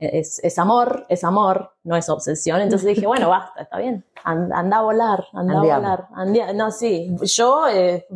es, 0.00 0.38
es 0.42 0.58
amor, 0.58 1.06
es 1.08 1.22
amor, 1.24 1.72
no 1.84 1.96
es 1.96 2.08
obsesión. 2.08 2.60
Entonces 2.60 2.88
dije, 2.94 3.06
bueno, 3.06 3.28
basta, 3.30 3.62
está 3.62 3.78
bien, 3.78 4.04
And- 4.24 4.52
anda 4.52 4.78
a 4.78 4.82
volar, 4.82 5.24
anda 5.32 5.54
Andiamo. 5.58 5.72
a 5.72 5.78
volar. 5.78 6.08
Andia- 6.14 6.52
no, 6.54 6.70
sí, 6.70 7.14
yo, 7.22 7.68
eh, 7.68 8.06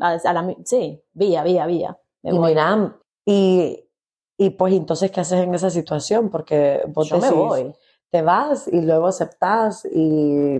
a- 0.00 0.18
a 0.24 0.32
la 0.32 0.54
sí, 0.64 1.02
vía, 1.12 1.42
vía, 1.42 1.66
vía. 1.66 1.98
Me 2.22 2.30
Y 2.34 2.38
voy. 2.38 2.48
mira, 2.50 2.96
y, 3.26 3.80
y 4.38 4.50
pues 4.50 4.74
entonces, 4.74 5.10
¿qué 5.10 5.20
haces 5.20 5.40
en 5.42 5.54
esa 5.54 5.70
situación? 5.70 6.30
Porque 6.30 6.82
vos 6.88 7.08
yo 7.08 7.18
me 7.18 7.26
decís, 7.28 7.38
voy. 7.38 7.74
te 8.10 8.22
vas 8.22 8.66
y 8.68 8.80
luego 8.80 9.06
aceptás 9.08 9.84
y, 9.84 9.98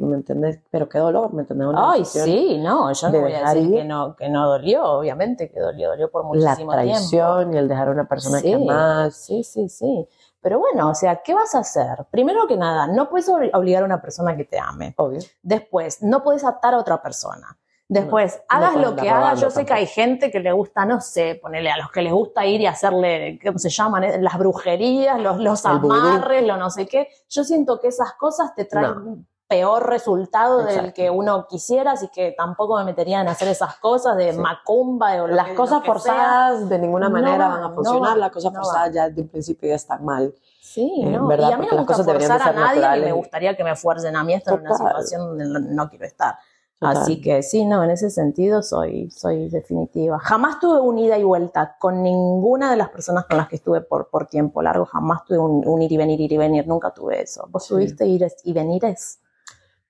¿me 0.01 0.17
entendés? 0.17 0.61
Pero 0.71 0.89
qué 0.89 0.99
dolor, 0.99 1.33
¿me 1.33 1.43
entendés? 1.43 1.69
Una 1.69 1.93
Ay, 1.93 2.05
sí, 2.05 2.59
no, 2.59 2.93
yo 2.93 3.09
no 3.11 3.21
voy 3.21 3.33
a 3.33 3.53
decir 3.53 3.69
ir. 3.71 3.75
que 3.77 3.85
no, 3.85 4.15
que 4.17 4.29
no 4.29 4.47
dolió, 4.49 4.85
obviamente 4.85 5.51
que 5.51 5.59
dolió, 5.61 5.91
dolió 5.91 6.11
por 6.11 6.23
La 6.23 6.29
muchísimo 6.29 6.73
tiempo. 6.73 6.73
traición 6.73 7.55
y 7.55 7.57
el 7.59 7.69
dejar 7.69 7.89
a 7.89 7.91
una 7.93 8.07
persona 8.09 8.39
Sí, 8.41 8.49
que 8.49 8.55
amás. 8.55 9.17
Sí, 9.17 9.43
sí, 9.45 9.69
sí. 9.69 10.09
Pero 10.45 10.59
bueno, 10.59 10.91
o 10.91 10.95
sea, 10.95 11.23
¿qué 11.25 11.33
vas 11.35 11.55
a 11.55 11.61
hacer? 11.61 12.05
Primero 12.11 12.47
que 12.47 12.57
nada, 12.57 12.87
no 12.87 13.09
puedes 13.09 13.29
obli- 13.31 13.51
obligar 13.55 13.83
a 13.83 13.87
una 13.87 14.01
persona 14.03 14.37
que 14.37 14.45
te 14.45 14.59
ame. 14.59 14.93
Obvio. 14.99 15.21
Después, 15.43 16.03
no 16.03 16.23
puedes 16.23 16.45
atar 16.45 16.75
a 16.75 16.79
otra 16.79 17.01
persona. 17.03 17.57
Después, 17.89 18.37
no 18.37 18.57
hagas 18.57 18.75
lo 18.77 18.95
que 18.97 19.09
hagas. 19.11 19.41
Yo 19.41 19.51
sé 19.51 19.65
que 19.67 19.73
hay 19.73 19.87
gente 19.87 20.31
que 20.31 20.41
le 20.41 20.53
gusta, 20.53 20.85
no 20.87 21.01
sé, 21.01 21.39
ponerle 21.41 21.71
a 21.71 21.79
los 21.79 21.91
que 21.91 22.03
les 22.03 22.13
gusta 22.13 22.45
ir 22.45 22.61
y 22.61 22.67
hacerle, 22.67 23.39
¿cómo 23.45 23.59
se 23.59 23.71
llaman? 23.71 24.05
Eh, 24.05 24.19
Las 24.21 24.39
brujerías, 24.39 25.19
los, 25.21 25.39
los 25.39 25.61
amarres, 25.67 26.47
lo 26.47 26.57
no 26.59 26.69
sé 26.71 26.87
qué. 26.87 27.09
Yo 27.29 27.43
siento 27.45 27.81
que 27.81 27.89
esas 27.89 28.13
cosas 28.15 28.55
te 28.55 28.65
traen 28.67 29.27
peor 29.47 29.89
resultado 29.89 30.59
del 30.59 30.69
Exacto. 30.69 30.93
que 30.95 31.11
uno 31.11 31.47
quisiera, 31.49 31.93
así 31.93 32.09
que 32.09 32.33
tampoco 32.37 32.77
me 32.79 32.85
metería 32.85 33.21
en 33.21 33.29
hacer 33.29 33.49
esas 33.49 33.77
cosas 33.77 34.17
de 34.17 34.33
Sí. 34.33 34.39
macumba 34.39 35.23
o 35.23 35.27
Las 35.27 35.49
que- 35.49 35.55
cosas 35.55 35.81
que 35.81 35.85
sea. 35.87 35.93
forzadas 35.95 36.69
de 36.69 36.79
ninguna 36.79 37.09
No 37.09 37.13
manera 37.15 37.39
van, 37.49 37.51
van 37.51 37.63
a 37.65 37.69
no 37.69 37.75
funcionar. 37.75 38.11
van, 38.11 38.21
las 38.21 38.31
cosas 38.31 38.53
no 38.53 38.63
forzadas 38.63 38.95
ya 38.95 39.09
desde 39.09 39.23
un 39.23 39.29
principio 39.29 39.69
ya 39.69 39.75
están 39.77 40.05
mal. 40.05 40.35
Sí, 40.63 40.91
Eh, 41.05 41.11
no. 41.11 41.27
¿verdad? 41.27 41.51
Y 41.51 41.53
a 41.53 41.57
mí 41.59 41.67
no 41.71 41.77
me 41.77 41.85
gusta 41.85 42.03
forzar 42.05 42.43
a 42.43 42.53
nadie 42.53 42.57
y 42.57 42.81
naturales. 42.81 43.05
me 43.05 43.13
gustaría 43.13 43.57
que 43.57 43.65
me 43.65 43.77
fuercen 43.77 44.17
a 44.17 44.25
mí 44.25 44.33
estar 44.35 44.55
en 44.55 44.61
una 44.61 44.75
situación 44.77 45.21
donde 45.27 45.45
no, 45.47 45.59
no 45.61 45.89
quiero 45.91 46.07
estar. 46.07 46.37
Total. 46.81 46.97
Así 46.97 47.21
que 47.21 47.43
sí, 47.45 47.65
no, 47.65 47.85
en 47.85 47.91
ese 47.91 48.11
sentido 48.11 48.61
soy, 48.63 49.09
soy 49.11 49.49
definitiva. 49.49 50.19
Jamás 50.19 50.59
tuve 50.59 50.81
un 50.81 50.99
ida 50.99 51.17
y 51.17 51.23
vuelta 51.23 51.77
con 51.79 52.03
ninguna 52.03 52.71
de 52.71 52.77
las 52.77 52.89
personas 52.89 53.27
con 53.27 53.37
las 53.37 53.49
que 53.49 53.57
estuve 53.57 53.81
por, 53.83 54.09
por 54.09 54.27
tiempo 54.27 54.61
largo. 54.61 54.85
Jamás 54.87 55.25
tuve 55.25 55.39
un, 55.39 55.67
un 55.67 55.83
ir 55.83 55.93
y 55.93 55.97
venir, 55.97 56.21
ir 56.21 56.33
y 56.33 56.37
venir. 56.37 56.67
Nunca 56.67 56.91
tuve 56.93 57.23
eso. 57.23 57.47
¿Vos 57.51 57.65
Sí. 57.65 57.75
tuviste 57.75 58.07
ires 58.07 58.37
y 58.43 58.53
venires? 58.53 59.21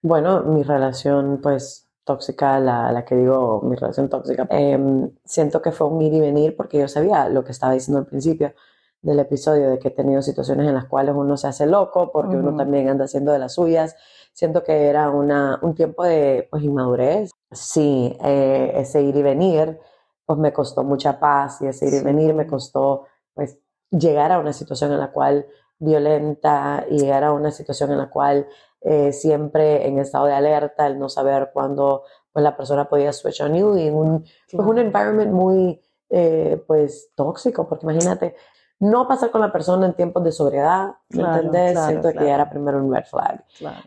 Bueno, 0.05 0.43
mi 0.43 0.63
relación, 0.63 1.41
pues, 1.43 1.89
tóxica, 2.05 2.61
la, 2.61 2.93
la 2.93 3.07
que 3.07 3.15
digo, 3.17 3.63
mi 3.63 3.75
relación 3.75 4.11
tóxica, 4.11 4.47
em, 4.51 5.11
siento 5.25 5.63
que 5.63 5.73
fue 5.73 5.87
un 5.89 6.03
ir 6.03 6.13
y 6.13 6.21
venir 6.21 6.55
porque 6.57 6.79
yo 6.79 6.89
sabía 6.89 7.31
lo 7.31 7.43
que 7.43 7.53
estaba 7.53 7.73
diciendo 7.73 8.01
al 8.01 8.07
principio 8.07 8.53
del 9.01 9.19
episodio, 9.21 9.71
de 9.71 9.79
que 9.79 9.89
he 9.89 9.91
tenido 9.93 10.21
situaciones 10.21 10.69
en 10.69 10.75
las 10.75 10.85
cuales 10.85 11.15
uno 11.17 11.39
se 11.39 11.47
hace 11.49 11.65
loco 11.65 12.13
porque 12.13 12.37
uno 12.37 12.55
también 12.55 12.91
anda 12.91 13.07
haciendo 13.07 13.33
de 13.33 13.39
las 13.39 13.55
suyas. 13.55 13.97
Siento 14.35 14.63
que 14.63 14.89
era 14.89 15.09
una, 15.09 15.59
un 15.63 15.75
tiempo 15.75 16.05
de, 16.05 16.49
pues, 16.51 16.63
inmadurez. 16.63 17.31
Sí, 17.51 18.15
eh, 18.23 18.73
ese 18.75 19.01
ir 19.01 19.17
y 19.17 19.23
venir, 19.23 19.79
pues, 20.27 20.39
me 20.39 20.53
costó 20.53 20.85
mucha 20.85 21.19
paz 21.19 21.63
y 21.63 21.67
ese 21.69 21.87
ir 21.89 21.95
y 21.95 22.05
venir 22.05 22.35
me 22.35 22.47
costó, 22.47 23.07
pues, 23.33 23.59
llegar 23.91 24.33
a 24.33 24.39
una 24.39 24.53
situación 24.53 24.93
en 24.93 24.99
la 25.01 25.13
cual 25.13 25.47
violenta 25.79 26.85
y 26.91 26.99
llegar 26.99 27.25
a 27.25 27.33
una 27.33 27.51
situación 27.51 27.91
en 27.93 27.99
la 27.99 28.11
cual 28.11 28.47
eh, 28.85 29.13
siempre 29.13 29.89
en 29.89 29.99
estado 29.99 30.27
de 30.27 30.35
alerta, 30.35 30.87
el 30.87 30.99
no 30.99 31.09
saber 31.09 31.51
cuándo 31.53 32.03
pues, 32.33 32.43
la 32.43 32.57
persona 32.57 32.89
podía 32.89 33.13
switch 33.13 33.41
on 33.41 33.55
you 33.55 33.77
y 33.77 33.89
en 33.89 33.95
un, 33.95 34.25
pues, 34.53 34.69
un 34.69 34.79
environment 34.79 35.33
muy 35.33 35.81
eh, 36.11 36.63
pues 36.67 37.11
tóxico, 37.17 37.67
porque 37.69 37.87
imagínate, 37.87 38.37
no 38.81 39.09
pasar 39.09 39.31
con 39.31 39.41
la 39.41 39.51
persona 39.51 39.87
en 39.87 39.95
tiempos 39.95 40.23
de 40.23 40.33
sobriedad, 40.33 40.89
¿me 41.11 41.21
Claro, 41.21 41.37
entendés? 41.37 41.73
claro, 41.73 41.87
Siento 41.89 42.09
que 42.09 42.13
claro. 42.15 42.27
ya 42.29 42.35
era 42.35 42.51
primero 42.51 42.79
un 42.85 42.95
red 42.95 43.05
flag. 43.05 43.45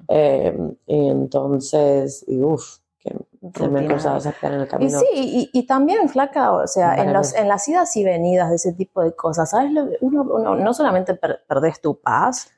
Eh, 0.08 0.58
y 0.88 1.10
entonces, 1.10 2.26
y 2.28 2.42
uff, 2.42 2.80
que 3.00 3.16
se 3.56 3.68
me 3.68 3.82
piernas 3.84 4.26
en 4.42 4.54
el 4.54 4.64
Y 4.64 4.68
camino. 4.68 5.00
sí, 5.00 5.06
y, 5.14 5.50
y 5.54 5.66
también, 5.68 6.10
flaca, 6.10 6.52
o 6.52 6.68
sea, 6.68 6.96
en, 6.96 7.14
los, 7.14 7.34
en 7.36 7.48
las 7.48 7.68
idas 7.68 7.96
y 7.96 8.04
venidas 8.04 8.50
de 8.50 8.56
ese 8.56 8.74
tipo 8.74 9.02
de 9.04 9.16
cosas, 9.16 9.50
¿sabes? 9.52 9.72
Uno, 10.02 10.24
uno 10.24 10.56
no 10.56 10.74
solamente 10.74 11.14
per- 11.14 11.44
perdés 11.48 11.80
tu 11.80 12.00
paz, 12.00 12.50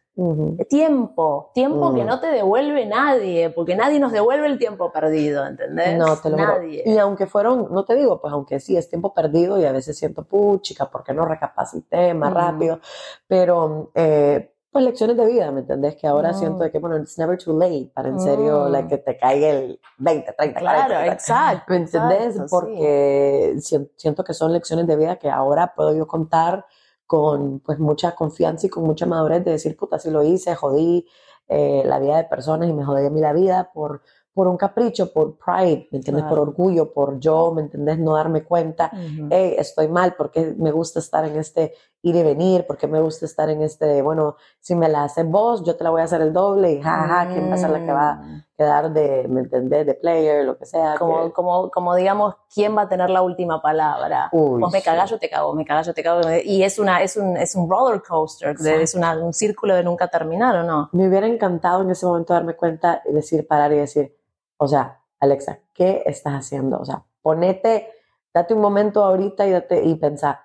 Tiempo, 0.70 1.52
tiempo 1.54 1.92
Mm. 1.92 1.96
que 1.96 2.04
no 2.06 2.20
te 2.20 2.28
devuelve 2.28 2.86
nadie, 2.86 3.50
porque 3.50 3.76
nadie 3.76 4.00
nos 4.00 4.12
devuelve 4.12 4.48
el 4.48 4.58
tiempo 4.60 4.92
perdido, 4.92 5.46
¿entendés? 5.46 5.98
No, 5.98 6.16
te 6.18 6.30
lo 6.30 6.38
juro. 6.38 6.54
Nadie. 6.54 6.84
Y 6.86 6.98
aunque 6.98 7.26
fueron, 7.28 7.68
no 7.72 7.86
te 7.86 7.96
digo, 7.96 8.20
pues 8.22 8.34
aunque 8.34 8.60
sí 8.60 8.76
es 8.78 8.90
tiempo 8.90 9.14
perdido 9.14 9.60
y 9.60 9.66
a 9.66 9.72
veces 9.72 9.98
siento, 9.98 10.24
puchica, 10.24 10.90
¿por 10.90 11.04
qué 11.04 11.14
no 11.14 11.26
recapacité 11.26 12.14
más 12.14 12.32
Mm. 12.32 12.36
rápido? 12.36 12.80
Pero, 13.28 13.92
eh, 13.96 14.52
pues 14.72 14.86
lecciones 14.86 15.18
de 15.18 15.26
vida, 15.26 15.52
¿me 15.52 15.62
entendés? 15.62 15.96
Que 15.96 16.06
ahora 16.06 16.30
Mm. 16.32 16.36
siento 16.36 16.64
de 16.64 16.72
que, 16.72 16.78
bueno, 16.78 16.98
it's 16.98 17.18
never 17.18 17.38
too 17.38 17.58
late 17.58 17.90
para 17.94 18.10
en 18.10 18.20
serio, 18.20 18.66
Mm. 18.68 18.72
like, 18.72 18.88
que 18.90 18.98
te 19.00 19.18
caiga 19.18 19.48
el 19.50 19.80
20, 19.98 20.32
30, 20.34 20.60
Claro, 20.60 20.94
40, 20.94 21.14
exacto. 21.14 21.64
¿Me 21.70 21.78
entendés? 21.78 22.36
exacto. 22.36 22.48
Porque 22.52 23.56
sien- 23.62 23.90
siento 23.96 24.24
que 24.24 24.34
son 24.36 24.54
lecciones 24.54 24.86
de 24.86 24.96
vida 24.96 25.16
que 25.16 25.30
ahora 25.30 25.74
puedo 25.76 25.96
yo 25.96 26.06
contar 26.06 26.66
con 27.10 27.60
pues 27.62 27.80
mucha 27.80 28.14
confianza 28.14 28.68
y 28.68 28.70
con 28.70 28.84
mucha 28.84 29.08
madurez 29.08 29.44
de 29.44 29.54
decir, 29.54 29.76
puta, 29.76 29.98
si 29.98 30.12
lo 30.12 30.22
hice, 30.22 30.54
jodí 30.54 31.08
eh, 31.48 31.82
la 31.84 31.98
vida 31.98 32.18
de 32.18 32.26
personas 32.26 32.70
y 32.70 32.74
me 32.74 32.86
jodí 32.86 33.04
a 33.04 33.10
mí 33.10 33.20
la 33.20 33.34
vida 33.34 33.72
por, 33.74 34.04
por 34.32 34.48
un 34.48 34.58
capricho, 34.58 35.12
por 35.12 35.36
pride, 35.36 35.88
¿me 35.90 35.98
entiendes? 35.98 36.26
Claro. 36.26 36.30
Por 36.30 36.40
orgullo, 36.50 36.94
por 36.94 37.20
yo, 37.20 37.52
¿me 37.52 37.64
entendés? 37.64 37.98
No 37.98 38.14
darme 38.14 38.44
cuenta, 38.44 38.92
hey, 39.32 39.56
estoy 39.58 39.88
mal, 39.88 40.14
porque 40.16 40.54
me 40.56 40.72
gusta 40.72 41.00
estar 41.00 41.26
en 41.26 41.38
este 41.38 41.74
ir 42.02 42.16
y 42.16 42.24
venir, 42.24 42.66
porque 42.66 42.88
me 42.88 43.02
gusta 43.02 43.26
estar 43.26 43.50
en 43.50 43.62
este, 43.62 44.02
bueno, 44.02 44.38
si 44.62 44.74
me 44.74 44.88
la 44.88 45.04
haces 45.04 45.26
vos, 45.30 45.64
yo 45.66 45.76
te 45.76 45.84
la 45.84 45.90
voy 45.90 46.00
a 46.02 46.06
hacer 46.06 46.22
el 46.22 46.32
doble 46.32 46.72
y 46.72 46.82
jaja, 46.82 47.28
¿quién 47.34 47.50
va 47.52 47.56
a 47.56 47.58
ser 47.58 47.70
la 47.72 47.80
que 47.86 47.92
va 47.92 48.10
a 48.12 48.16
Mm. 48.16 48.44
quedar 48.58 48.92
de, 48.94 49.28
¿me 49.28 49.42
entendés? 49.42 49.86
De 49.86 49.94
player, 49.96 50.46
lo 50.46 50.58
que 50.58 50.66
sea. 50.66 50.96
Como, 50.98 51.26
que- 51.28 51.34
como, 51.34 51.70
como 51.72 51.96
digamos, 51.96 52.36
¿quién 52.54 52.78
va 52.78 52.84
a 52.84 52.88
tener 52.90 53.10
la 53.10 53.22
última 53.22 53.62
palabra? 53.62 54.30
Uy, 54.32 54.62
Vos 54.62 54.72
me 54.72 54.80
sí. 54.80 54.86
cagás, 54.86 55.10
yo 55.10 55.20
te 55.20 55.30
cago, 55.30 55.54
me 55.54 55.66
cagás, 55.66 55.88
yo 55.88 55.94
te 55.94 56.02
cago. 56.04 56.22
Y 56.46 56.64
es, 56.64 56.80
una, 56.80 57.02
es, 57.02 57.18
un, 57.18 57.36
es 57.36 57.54
un 57.56 57.70
roller 57.70 58.02
coaster, 58.02 58.58
de- 58.58 58.82
es 58.84 58.96
una- 58.96 59.18
un 59.22 59.34
círculo 59.34 59.76
de 59.76 59.84
nunca 59.84 60.08
terminar, 60.08 60.56
¿o 60.56 60.64
no? 60.64 60.90
Me 60.94 61.08
hubiera 61.08 61.28
encantado 61.28 61.82
en 61.82 61.90
ese 61.92 62.06
momento 62.06 62.34
darme 62.34 62.56
cuenta 62.56 63.02
y 63.06 63.12
decir, 63.14 63.46
parar 63.48 63.74
y 63.74 63.78
decir, 63.78 64.16
o 64.58 64.68
sea, 64.68 65.02
Alexa, 65.20 65.60
¿qué 65.74 66.04
estás 66.06 66.34
haciendo? 66.34 66.80
O 66.80 66.86
sea, 66.86 67.04
ponete, 67.22 67.90
date 68.34 68.54
un 68.54 68.62
momento 68.62 69.04
ahorita 69.04 69.46
y, 69.48 69.52
date, 69.52 69.84
y 69.84 69.96
pensar, 69.96 70.40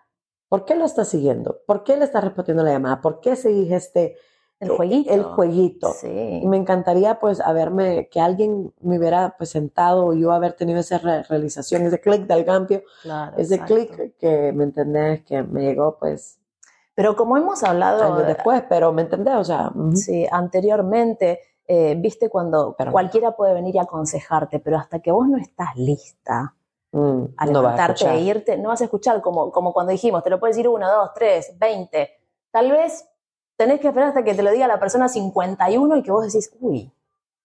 ¿por 0.55 0.65
qué 0.67 0.77
lo 0.77 0.85
estás 0.85 1.09
siguiendo? 1.09 1.59
¿Por 1.67 1.83
qué 1.83 1.97
le 1.97 2.05
estás 2.05 2.23
respondiendo 2.23 2.63
la 2.63 2.71
llamada? 2.71 3.01
¿Por 3.01 3.21
qué 3.21 3.35
seguís 3.35 3.73
este, 3.73 4.17
El 4.61 4.69
jueguito. 4.69 5.13
El 5.13 5.25
jueguito. 5.25 5.93
Sí. 5.93 6.41
Y 6.43 6.47
me 6.47 6.57
encantaría 6.57 7.19
pues 7.19 7.41
haberme, 7.41 8.09
que 8.09 8.21
alguien 8.21 8.73
me 8.81 8.99
hubiera 8.99 9.35
pues 9.37 9.51
sentado, 9.51 10.13
yo 10.15 10.31
haber 10.31 10.53
tenido 10.53 10.79
esa 10.79 10.99
re- 10.99 11.25
realización, 11.25 11.83
ese 11.83 12.01
clic 12.01 12.29
del 12.29 12.45
cambio, 12.45 12.83
Claro, 13.03 13.37
ese 13.37 13.59
clic 13.61 14.17
que 14.17 14.53
me 14.53 14.63
entendés, 14.63 15.25
que 15.25 15.43
me 15.43 15.63
llegó 15.63 15.97
pues 15.99 16.39
Pero 16.95 17.17
como 17.17 17.37
hemos 17.37 17.65
hablado 17.65 18.05
años 18.05 18.27
después, 18.29 18.63
pero 18.69 18.93
me 18.93 19.03
entendés, 19.03 19.35
o 19.35 19.45
sea, 19.45 19.73
sí, 19.95 20.25
anteriormente, 20.31 21.41
eh, 21.67 21.97
viste 21.99 22.29
cuando 22.29 22.75
Perdón. 22.77 22.93
cualquiera 22.93 23.33
puede 23.33 23.55
venir 23.55 23.75
y 23.75 23.79
aconsejarte, 23.81 24.61
pero 24.61 24.79
hasta 24.79 25.01
que 25.01 25.11
vos 25.11 25.27
no 25.29 25.37
estás 25.37 25.75
lista 25.77 26.55
Mm, 26.97 27.25
a 27.37 27.47
no 27.47 27.63
vas 27.63 27.73
a 27.81 27.89
levantarte 27.89 28.09
e 28.11 28.21
irte, 28.21 28.57
no 28.57 28.69
vas 28.69 28.81
a 28.81 28.85
escuchar 28.85 29.21
como, 29.21 29.51
como 29.51 29.73
cuando 29.73 29.91
dijimos, 29.91 30.23
te 30.23 30.31
lo 30.31 30.39
puedes 30.39 30.55
decir 30.55 30.69
uno, 30.69 30.89
dos, 30.89 31.11
tres, 31.13 31.53
veinte. 31.59 32.11
Tal 32.53 32.71
vez 32.71 33.05
tenés 33.57 33.81
que 33.81 33.89
esperar 33.89 34.11
hasta 34.11 34.23
que 34.23 34.33
te 34.35 34.43
lo 34.45 34.53
diga 34.53 34.69
la 34.69 34.79
persona 34.79 35.09
51 35.09 35.97
y 35.97 36.03
que 36.05 36.13
vos 36.13 36.25
decís, 36.25 36.53
uy, 36.61 36.93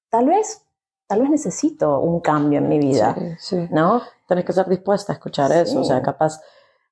tal 0.10 0.28
vez, 0.28 0.64
tal 1.08 1.22
vez 1.22 1.32
necesito 1.32 2.00
un 2.00 2.20
cambio 2.20 2.60
en 2.60 2.70
mi 2.70 2.78
vida, 2.78 3.16
Sí, 3.18 3.36
sí. 3.40 3.68
¿no? 3.72 4.02
Tenés 4.28 4.46
que 4.46 4.52
estar 4.52 4.70
dispuesta 4.70 5.14
a 5.14 5.16
escuchar 5.16 5.52
eso, 5.52 5.80
o 5.82 5.84
sea, 5.84 6.02
capaz 6.04 6.40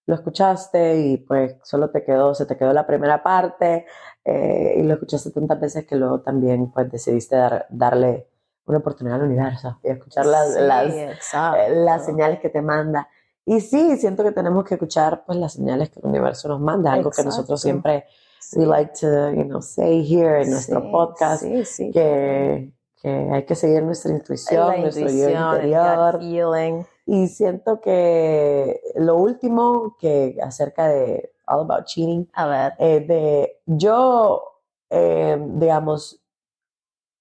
lo 0.08 0.16
escuchaste 0.16 0.98
y 1.00 1.18
pues 1.18 1.58
solo 1.64 1.92
te 1.92 2.04
quedó, 2.04 2.34
se 2.34 2.48
te 2.48 2.58
quedó 2.58 2.74
la 2.74 2.88
primera 2.88 3.22
parte 3.22 3.86
eh, 4.26 4.76
y 4.78 4.82
lo 4.84 4.94
escuchaste 4.96 5.30
tantas 5.30 5.60
veces 5.60 5.86
que 5.86 5.96
luego 5.96 6.22
también 6.22 6.72
pues 6.72 6.90
decidiste 6.92 7.36
dar- 7.36 7.68
darle 7.70 8.26
una 8.68 8.78
oportunidad 8.80 9.16
al 9.20 9.26
universo 9.28 9.80
y 9.84 9.90
escuchar 9.90 10.26
las, 10.26 10.54
Sí, 10.54 10.60
las, 10.62 10.94
exacto. 10.94 11.60
eh, 11.62 11.70
las 11.84 12.06
señales 12.06 12.40
que 12.40 12.50
te 12.50 12.62
manda. 12.62 13.08
Y 13.46 13.62
sí, 13.62 13.98
siento 13.98 14.24
que 14.24 14.32
tenemos 14.32 14.66
que 14.66 14.76
escuchar 14.76 15.24
pues 15.26 15.38
las 15.38 15.54
señales 15.54 15.90
que 15.90 16.00
el 16.02 16.06
universo 16.08 16.48
nos 16.50 16.60
manda, 16.60 16.92
algo 16.94 17.12
que 17.12 17.24
nosotros 17.24 17.64
Exacto. 17.64 17.82
siempre 17.92 18.06
Sí. 18.40 18.60
we 18.60 18.66
like 18.66 18.92
to, 19.00 19.32
you 19.32 19.44
know, 19.46 19.62
say 19.62 20.06
here 20.06 20.42
en 20.42 20.52
nuestro 20.52 20.82
Sí, 20.82 20.88
podcast 20.92 21.44
que, 21.44 22.72
que 23.02 23.10
hay 23.32 23.46
que 23.46 23.56
seguir 23.56 23.84
nuestra 23.84 24.12
intuición, 24.12 24.68
La 24.68 24.78
nuestro 24.78 25.02
intuición, 25.02 25.56
interior. 25.56 26.12
gut 26.14 26.22
feeling. 26.22 26.84
Y 27.06 27.28
siento 27.28 27.80
que 27.82 28.82
lo 28.96 29.16
último 29.16 29.96
que 30.00 30.38
acerca 30.44 30.88
de 30.90 31.32
All 31.48 31.62
About 31.62 31.86
Cheating, 31.86 32.30
A 32.34 32.48
ver, 32.48 32.74
eh, 32.80 33.00
de 33.08 33.62
yo, 33.66 34.44
eh, 34.90 35.38
digamos, 35.56 36.22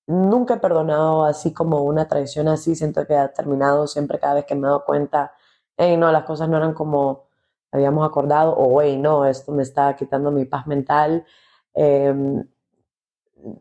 nunca 0.06 0.54
he 0.54 0.58
perdonado 0.58 1.24
así 1.24 1.52
como 1.52 1.82
una 1.82 2.08
traición 2.08 2.48
así, 2.48 2.74
siento 2.74 3.06
que 3.06 3.16
ha 3.16 3.32
terminado 3.32 3.86
siempre 3.86 4.18
cada 4.18 4.34
vez 4.34 4.44
que 4.44 4.54
me 4.54 4.62
he 4.62 4.70
dado 4.70 4.84
cuenta, 4.84 5.32
hey, 5.76 5.96
no, 5.96 6.10
las 6.12 6.24
cosas 6.24 6.48
no 6.48 6.56
eran 6.56 6.74
como 6.74 7.26
habíamos 7.72 8.06
acordado, 8.08 8.54
o 8.56 8.80
hey, 8.80 8.96
no, 8.98 9.26
esto 9.26 9.52
me 9.52 9.62
está 9.62 9.94
quitando 9.96 10.30
mi 10.30 10.44
paz 10.44 10.66
mental. 10.66 11.26
Eh, 11.74 12.44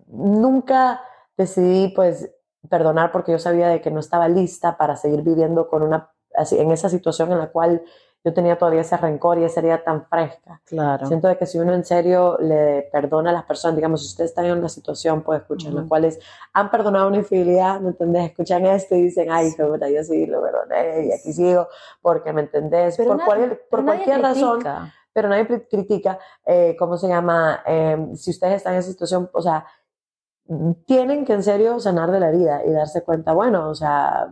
nunca 0.08 1.02
decidí 1.38 1.90
pues 1.90 2.32
perdonar 2.70 3.12
porque 3.12 3.32
yo 3.32 3.40
sabía 3.40 3.68
de 3.68 3.82
que 3.82 3.92
no 3.92 4.00
estaba 4.00 4.28
lista 4.28 4.78
para 4.78 4.96
seguir 4.96 5.22
viviendo 5.22 5.68
con 5.68 5.84
una 5.84 6.12
así 6.36 6.58
en 6.60 6.72
esa 6.72 6.90
situación 6.90 7.32
en 7.32 7.40
la 7.40 7.52
cual 7.52 7.84
yo 8.26 8.34
tenía 8.34 8.58
todavía 8.58 8.82
ese 8.82 8.98
rencor 8.98 9.38
y 9.38 9.44
esa 9.44 9.60
herida 9.60 9.84
tan 9.84 10.08
fresca. 10.08 10.60
claro. 10.66 11.06
Siento 11.06 11.28
de 11.28 11.38
que 11.38 11.46
si 11.46 11.60
uno 11.60 11.74
en 11.76 11.86
serio 11.86 12.38
le 12.40 12.90
perdona 12.92 13.30
a 13.30 13.34
las 13.34 13.44
personas, 13.46 13.76
digamos, 13.76 14.02
si 14.02 14.08
ustedes 14.08 14.32
están 14.32 14.46
en 14.46 14.58
una 14.58 14.68
situación, 14.68 15.22
pues 15.22 15.42
escuchan, 15.42 15.70
en 15.70 15.76
la 15.76 15.82
Ujú. 15.82 15.90
cuales 15.90 16.20
han 16.52 16.72
perdonado 16.72 17.08
una 17.08 17.18
infidelidad, 17.18 17.80
¿me 17.82 17.90
entendés? 17.90 18.32
Escuchan 18.32 18.66
esto 18.66 18.96
y 18.96 19.04
dicen, 19.04 19.32
ay, 19.32 19.54
qué 19.56 19.64
puta, 19.64 19.88
yo 19.90 20.04
sí 20.04 20.26
lo 20.26 20.42
perdoné 20.42 21.06
y 21.06 21.12
aquí 21.14 21.32
sigo, 21.32 21.68
porque 22.02 22.34
me 22.34 22.42
entendés, 22.42 22.98
por, 22.98 23.06
nadie- 23.16 23.26
cual- 23.26 23.50
por 23.50 23.60
pero 23.70 23.86
cualquier 23.86 24.22
razón, 24.22 24.64
pero 25.14 25.30
nadie 25.30 25.68
critica, 25.70 26.18
eh, 26.46 26.76
¿cómo 26.80 26.98
se 26.98 27.08
llama? 27.08 27.62
Eh, 27.66 28.08
si 28.16 28.32
ustedes 28.32 28.56
están 28.56 28.74
en 28.74 28.80
esa 28.80 28.90
situación, 28.90 29.30
o 29.34 29.42
sea, 29.42 29.66
tienen 30.86 31.26
que 31.26 31.34
en 31.34 31.44
serio 31.44 31.80
sanar 31.80 32.12
de 32.12 32.20
la 32.20 32.30
herida 32.30 32.64
y 32.66 32.72
darse 32.72 33.04
cuenta, 33.04 33.34
bueno, 33.34 33.70
o 33.70 33.76
sea, 33.76 34.32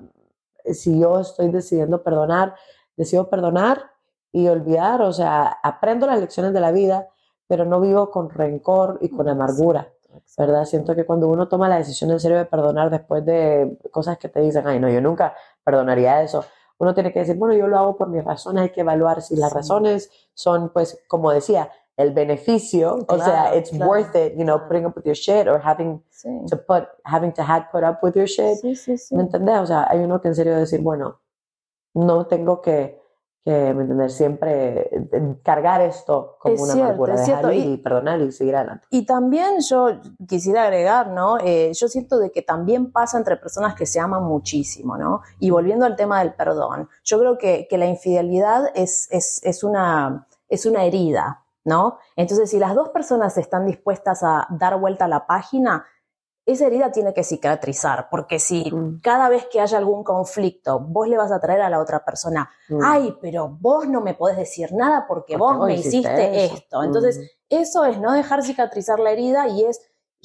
si 0.66 1.00
yo 1.00 1.20
estoy 1.20 1.50
decidiendo 1.50 2.04
perdonar, 2.04 2.56
decido 2.96 3.30
perdonar 3.30 3.92
y 4.32 4.48
olvidar, 4.48 5.02
o 5.02 5.14
sea, 5.14 5.58
aprendo 5.64 6.08
las 6.08 6.20
lecciones 6.20 6.54
de 6.54 6.60
la 6.60 6.72
vida, 6.72 7.08
pero 7.48 7.66
no 7.66 7.80
vivo 7.80 8.10
con 8.10 8.30
rencor 8.30 8.98
y 9.02 9.10
con 9.10 9.28
amargura, 9.30 9.90
¿verdad? 10.38 10.66
Siento 10.66 10.96
que 10.96 11.06
cuando 11.06 11.28
uno 11.28 11.48
toma 11.48 11.70
la 11.70 11.78
decisión 11.78 12.10
en 12.12 12.20
serio 12.20 12.38
de 12.38 12.46
perdonar 12.46 12.90
después 12.90 13.24
de 13.26 13.78
cosas 13.92 14.18
que 14.18 14.30
te 14.30 14.40
dicen, 14.42 14.66
ay, 14.68 14.80
no, 14.80 14.90
yo 14.90 15.02
nunca 15.02 15.36
perdonaría 15.64 16.22
eso, 16.24 16.44
uno 16.80 16.94
tiene 16.94 17.14
que 17.14 17.20
decir, 17.20 17.36
bueno, 17.38 17.54
yo 17.54 17.68
lo 17.68 17.78
hago 17.78 17.96
por 17.98 18.10
mis 18.10 18.24
razones, 18.24 18.64
hay 18.64 18.70
que 18.72 18.82
evaluar 18.82 19.22
si 19.22 19.36
las 19.36 19.50
Sí. 19.52 19.56
razones 19.58 20.10
son, 20.34 20.70
pues, 20.70 21.00
como 21.08 21.32
decía, 21.32 21.70
el 21.96 22.12
beneficio, 22.12 22.98
o 23.08 23.18
sea, 23.18 23.26
Claro, 23.44 23.58
it's 23.58 23.70
claro, 23.70 23.92
worth 23.92 24.16
it, 24.16 24.34
you 24.36 24.44
know, 24.44 24.58
claro. 24.58 24.68
putting 24.68 24.86
up 24.88 24.94
with 24.96 25.06
your 25.06 25.16
shit 25.16 25.48
or 25.48 25.62
having 25.64 26.04
Sí. 26.10 26.30
to 26.50 26.58
put, 26.58 26.86
having 27.06 27.32
to 27.34 27.44
had 27.44 27.66
put 27.72 27.84
up 27.84 28.00
with 28.02 28.14
your 28.16 28.26
shit. 28.28 28.58
Sí. 28.76 28.96
¿Me 29.16 29.22
entendés? 29.22 29.60
O 29.60 29.66
sea, 29.68 29.86
hay 29.88 30.00
uno 30.00 30.20
que 30.20 30.30
en 30.30 30.34
serio 30.36 30.56
decir, 30.56 30.82
bueno, 30.82 31.20
no 31.94 32.26
tengo 32.28 32.62
que, 32.62 33.02
que 33.46 33.74
¿me 33.74 33.84
entendés? 33.84 34.14
Siempre 34.16 34.90
eh, 34.96 35.36
cargar 35.44 35.82
esto 35.82 36.38
como 36.40 36.56
Es 36.56 36.62
una 36.62 36.74
cierto, 36.74 36.86
amargura, 36.86 37.16
dejarlo 37.16 37.52
Y- 37.54 37.74
y 37.74 37.78
perdonar 37.78 38.22
y 38.22 38.32
seguir 38.32 38.56
adelante. 38.56 38.88
Y 38.90 39.06
también 39.06 39.60
yo 39.62 39.90
quisiera 40.28 40.64
agregar, 40.64 41.08
¿no? 41.10 41.38
Eh, 41.40 41.72
yo 41.74 41.88
siento 41.88 42.20
de 42.20 42.32
que 42.32 42.42
también 42.42 42.92
pasa 42.92 43.18
entre 43.18 43.38
personas 43.38 43.76
que 43.76 43.86
se 43.86 44.00
aman 44.00 44.24
muchísimo, 44.24 44.98
¿no? 44.98 45.22
Y 45.40 45.50
volviendo 45.50 45.86
al 45.86 45.96
tema 45.96 46.20
del 46.20 46.34
perdón, 46.34 46.88
yo 47.04 47.20
creo 47.20 47.38
que, 47.38 47.68
que 47.70 47.78
la 47.78 47.86
infidelidad 47.86 48.72
es, 48.76 49.08
es, 49.12 49.42
es, 49.44 49.64
una, 49.64 50.26
es 50.48 50.66
una 50.66 50.86
herida, 50.86 51.44
¿no? 51.66 51.98
Entonces, 52.16 52.50
si 52.50 52.60
las 52.60 52.76
dos 52.76 52.90
personas 52.90 53.38
están 53.38 53.66
dispuestas 53.66 54.24
a 54.24 54.48
dar 54.52 54.80
vuelta 54.80 55.06
a 55.06 55.10
la 55.10 55.26
página, 55.28 55.86
esa 56.46 56.68
herida 56.68 56.92
tiene 56.92 57.14
que 57.14 57.24
cicatrizar, 57.24 58.10
porque 58.10 58.38
si 58.40 58.70
Mm. 58.72 59.00
cada 59.02 59.30
vez 59.30 59.46
que 59.52 59.62
haya 59.62 59.78
algún 59.78 60.04
conflicto, 60.04 60.80
vos 60.80 61.08
le 61.08 61.16
vas 61.18 61.32
a 61.32 61.40
traer 61.40 61.62
a 61.62 61.70
la 61.70 61.80
otra 61.80 62.04
persona, 62.04 62.50
Mm. 62.70 62.80
ay, 62.84 63.18
pero 63.22 63.48
vos 63.62 63.88
no 63.88 64.02
me 64.02 64.14
podés 64.14 64.38
decir 64.38 64.74
nada 64.74 65.06
porque, 65.08 65.38
Porque 65.38 65.38
vos 65.38 65.58
vos 65.58 65.68
me 65.68 65.76
hiciste 65.76 66.46
eso. 66.46 66.56
esto. 66.56 66.84
Entonces, 66.84 67.18
Mm. 67.18 67.56
eso 67.62 67.86
es 67.86 67.98
no 68.00 68.12
dejar 68.12 68.44
cicatrizar 68.44 69.00
la 69.00 69.12
herida 69.12 69.48
y 69.48 69.64
es 69.64 69.82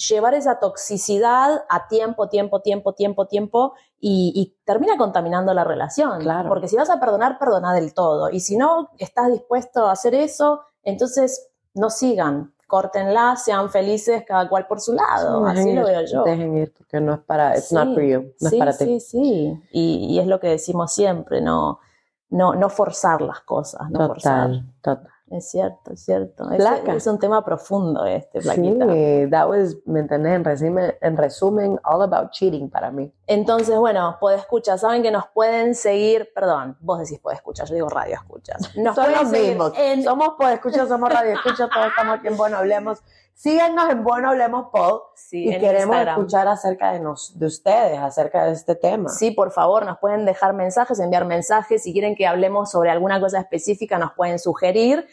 llevar 0.09 0.35
esa 0.35 0.59
toxicidad 0.61 1.65
a 1.69 1.89
tiempo, 1.89 2.29
tiempo, 2.29 2.61
tiempo, 2.63 2.93
tiempo, 2.95 3.27
tiempo 3.27 3.75
y, 4.01 4.33
y 4.35 4.57
termina 4.65 4.97
contaminando 4.97 5.53
la 5.55 5.65
relación. 5.65 6.21
Claro. 6.21 6.49
Porque 6.49 6.69
si 6.69 6.77
vas 6.77 6.89
a 6.91 7.01
perdonar, 7.01 7.39
perdona 7.39 7.75
del 7.75 7.95
todo. 7.95 8.31
Y 8.31 8.41
si 8.41 8.57
no 8.57 8.91
estás 8.99 9.31
dispuesto 9.31 9.87
a 9.87 9.93
hacer 9.93 10.15
eso, 10.15 10.63
entonces 10.85 11.49
no 11.75 11.91
sigan, 11.91 12.55
córtenla, 12.69 13.35
sean 13.35 13.69
felices 13.71 14.23
cada 14.25 14.49
cual 14.49 14.69
por 14.69 14.81
su 14.81 14.93
lado. 14.93 15.45
Sí, 15.51 15.59
Así 15.61 15.73
lo 15.73 15.85
veo 15.85 16.03
yo. 16.07 16.23
Dejen 16.23 16.57
ir, 16.59 16.73
porque 16.77 17.01
no 17.01 17.15
es 17.15 17.21
para, 17.21 17.57
it's 17.59 17.73
not 17.73 17.89
Sí, 17.89 17.95
for 17.95 18.03
you, 18.05 18.21
no 18.41 18.51
sí, 18.51 18.57
es 18.57 18.59
para 18.61 18.73
sí, 18.73 18.85
ti. 18.85 19.01
sí. 19.01 19.63
Y, 19.73 20.07
y 20.15 20.21
es 20.21 20.27
lo 20.29 20.39
que 20.39 20.49
decimos 20.49 20.93
siempre, 20.93 21.41
no, 21.41 21.81
no, 22.31 22.55
no 22.55 22.69
forzar 22.69 23.21
las 23.23 23.41
cosas, 23.41 23.91
no 23.91 24.07
forzar. 24.07 24.47
Total, 24.49 24.73
total. 24.83 25.13
Es 25.31 25.51
cierto, 25.51 25.93
es 25.93 26.05
cierto. 26.05 26.51
Es, 26.53 26.65
es 26.89 27.07
un 27.07 27.19
tema 27.19 27.45
profundo 27.45 28.05
este, 28.07 28.41
Plaquita. 28.41 28.87
Sí, 28.93 29.29
that 29.31 29.49
was, 29.49 29.77
¿me 29.85 30.01
entendés? 30.01 30.33
En 30.35 30.45
resumen, 30.45 30.95
en 31.01 31.17
resumen, 31.17 31.79
all 31.85 32.03
about 32.03 32.31
cheating 32.31 32.71
para 32.71 32.91
mí. 32.91 33.13
Entonces, 33.27 33.77
bueno, 33.77 34.17
puede 34.21 34.39
escuchar, 34.39 34.79
saben 34.79 35.03
que 35.03 35.11
nos 35.11 35.27
pueden 35.29 35.75
seguir, 35.75 36.31
perdón, 36.35 36.77
vos 36.81 36.99
decís 37.01 37.19
puede 37.21 37.37
escuchar, 37.37 37.67
yo 37.69 37.75
digo 37.75 37.89
radio 37.89 38.15
escuchas. 38.15 38.75
Nos 38.77 38.95
Son 38.95 39.05
pueden 39.05 39.23
los 39.23 39.31
mismos. 39.33 39.73
en- 39.77 40.03
Somos 40.03 40.31
Pod 40.39 40.51
Escucha, 40.53 40.87
somos 40.87 41.13
Radio 41.13 41.35
Escucha, 41.35 41.69
todos 41.69 41.87
estamos 41.89 42.19
aquí 42.19 42.29
en 42.29 42.37
Bueno 42.37 42.57
Hablemos. 42.57 43.01
Síganos 43.39 43.89
en 43.89 44.03
Bueno 44.03 44.31
Hablemos 44.31 44.67
Pod 44.73 45.01
sí, 45.15 45.45
y 45.49 45.51
queremos 45.61 45.95
Instagram. 45.95 46.19
escuchar 46.19 46.49
acerca 46.49 46.91
de, 46.93 46.99
nos, 46.99 47.39
de 47.39 47.47
ustedes, 47.47 47.97
acerca 48.01 48.47
de 48.47 48.53
este 48.53 48.75
tema. 48.75 49.11
Sí, 49.11 49.31
por 49.31 49.53
favor, 49.53 49.87
nos 49.87 49.99
pueden 49.99 50.25
dejar 50.25 50.55
mensajes, 50.55 50.99
enviar 50.99 51.25
mensajes. 51.25 51.85
Si 51.85 51.93
quieren 51.93 52.17
que 52.17 52.27
hablemos 52.27 52.69
sobre 52.73 52.91
alguna 52.91 53.21
cosa 53.21 53.39
específica, 53.39 53.97
nos 53.97 54.13
pueden 54.15 54.41
sugerir. 54.41 55.07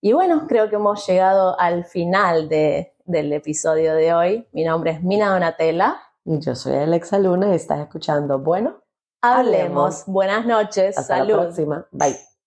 Y 0.00 0.12
bueno, 0.12 0.46
creo 0.46 0.70
que 0.70 0.76
hemos 0.76 1.04
llegado 1.08 1.58
al 1.58 1.84
final 1.84 2.48
de, 2.48 2.94
del 3.04 3.32
episodio 3.32 3.94
de 3.96 4.14
hoy. 4.14 4.48
Mi 4.52 4.62
nombre 4.62 4.92
es 4.92 5.02
Mina 5.02 5.32
Donatella. 5.32 5.96
Y 6.24 6.38
yo 6.38 6.54
soy 6.54 6.76
Alexa 6.76 7.18
Luna 7.18 7.48
y 7.50 7.56
estás 7.56 7.80
escuchando 7.80 8.38
Bueno. 8.38 8.76
Hablemos. 9.22 10.04
Buenas 10.06 10.46
noches. 10.46 10.96
Hasta 10.96 11.16
Salud. 11.18 11.34
la 11.34 11.42
próxima. 11.42 11.86
Bye. 11.90 12.31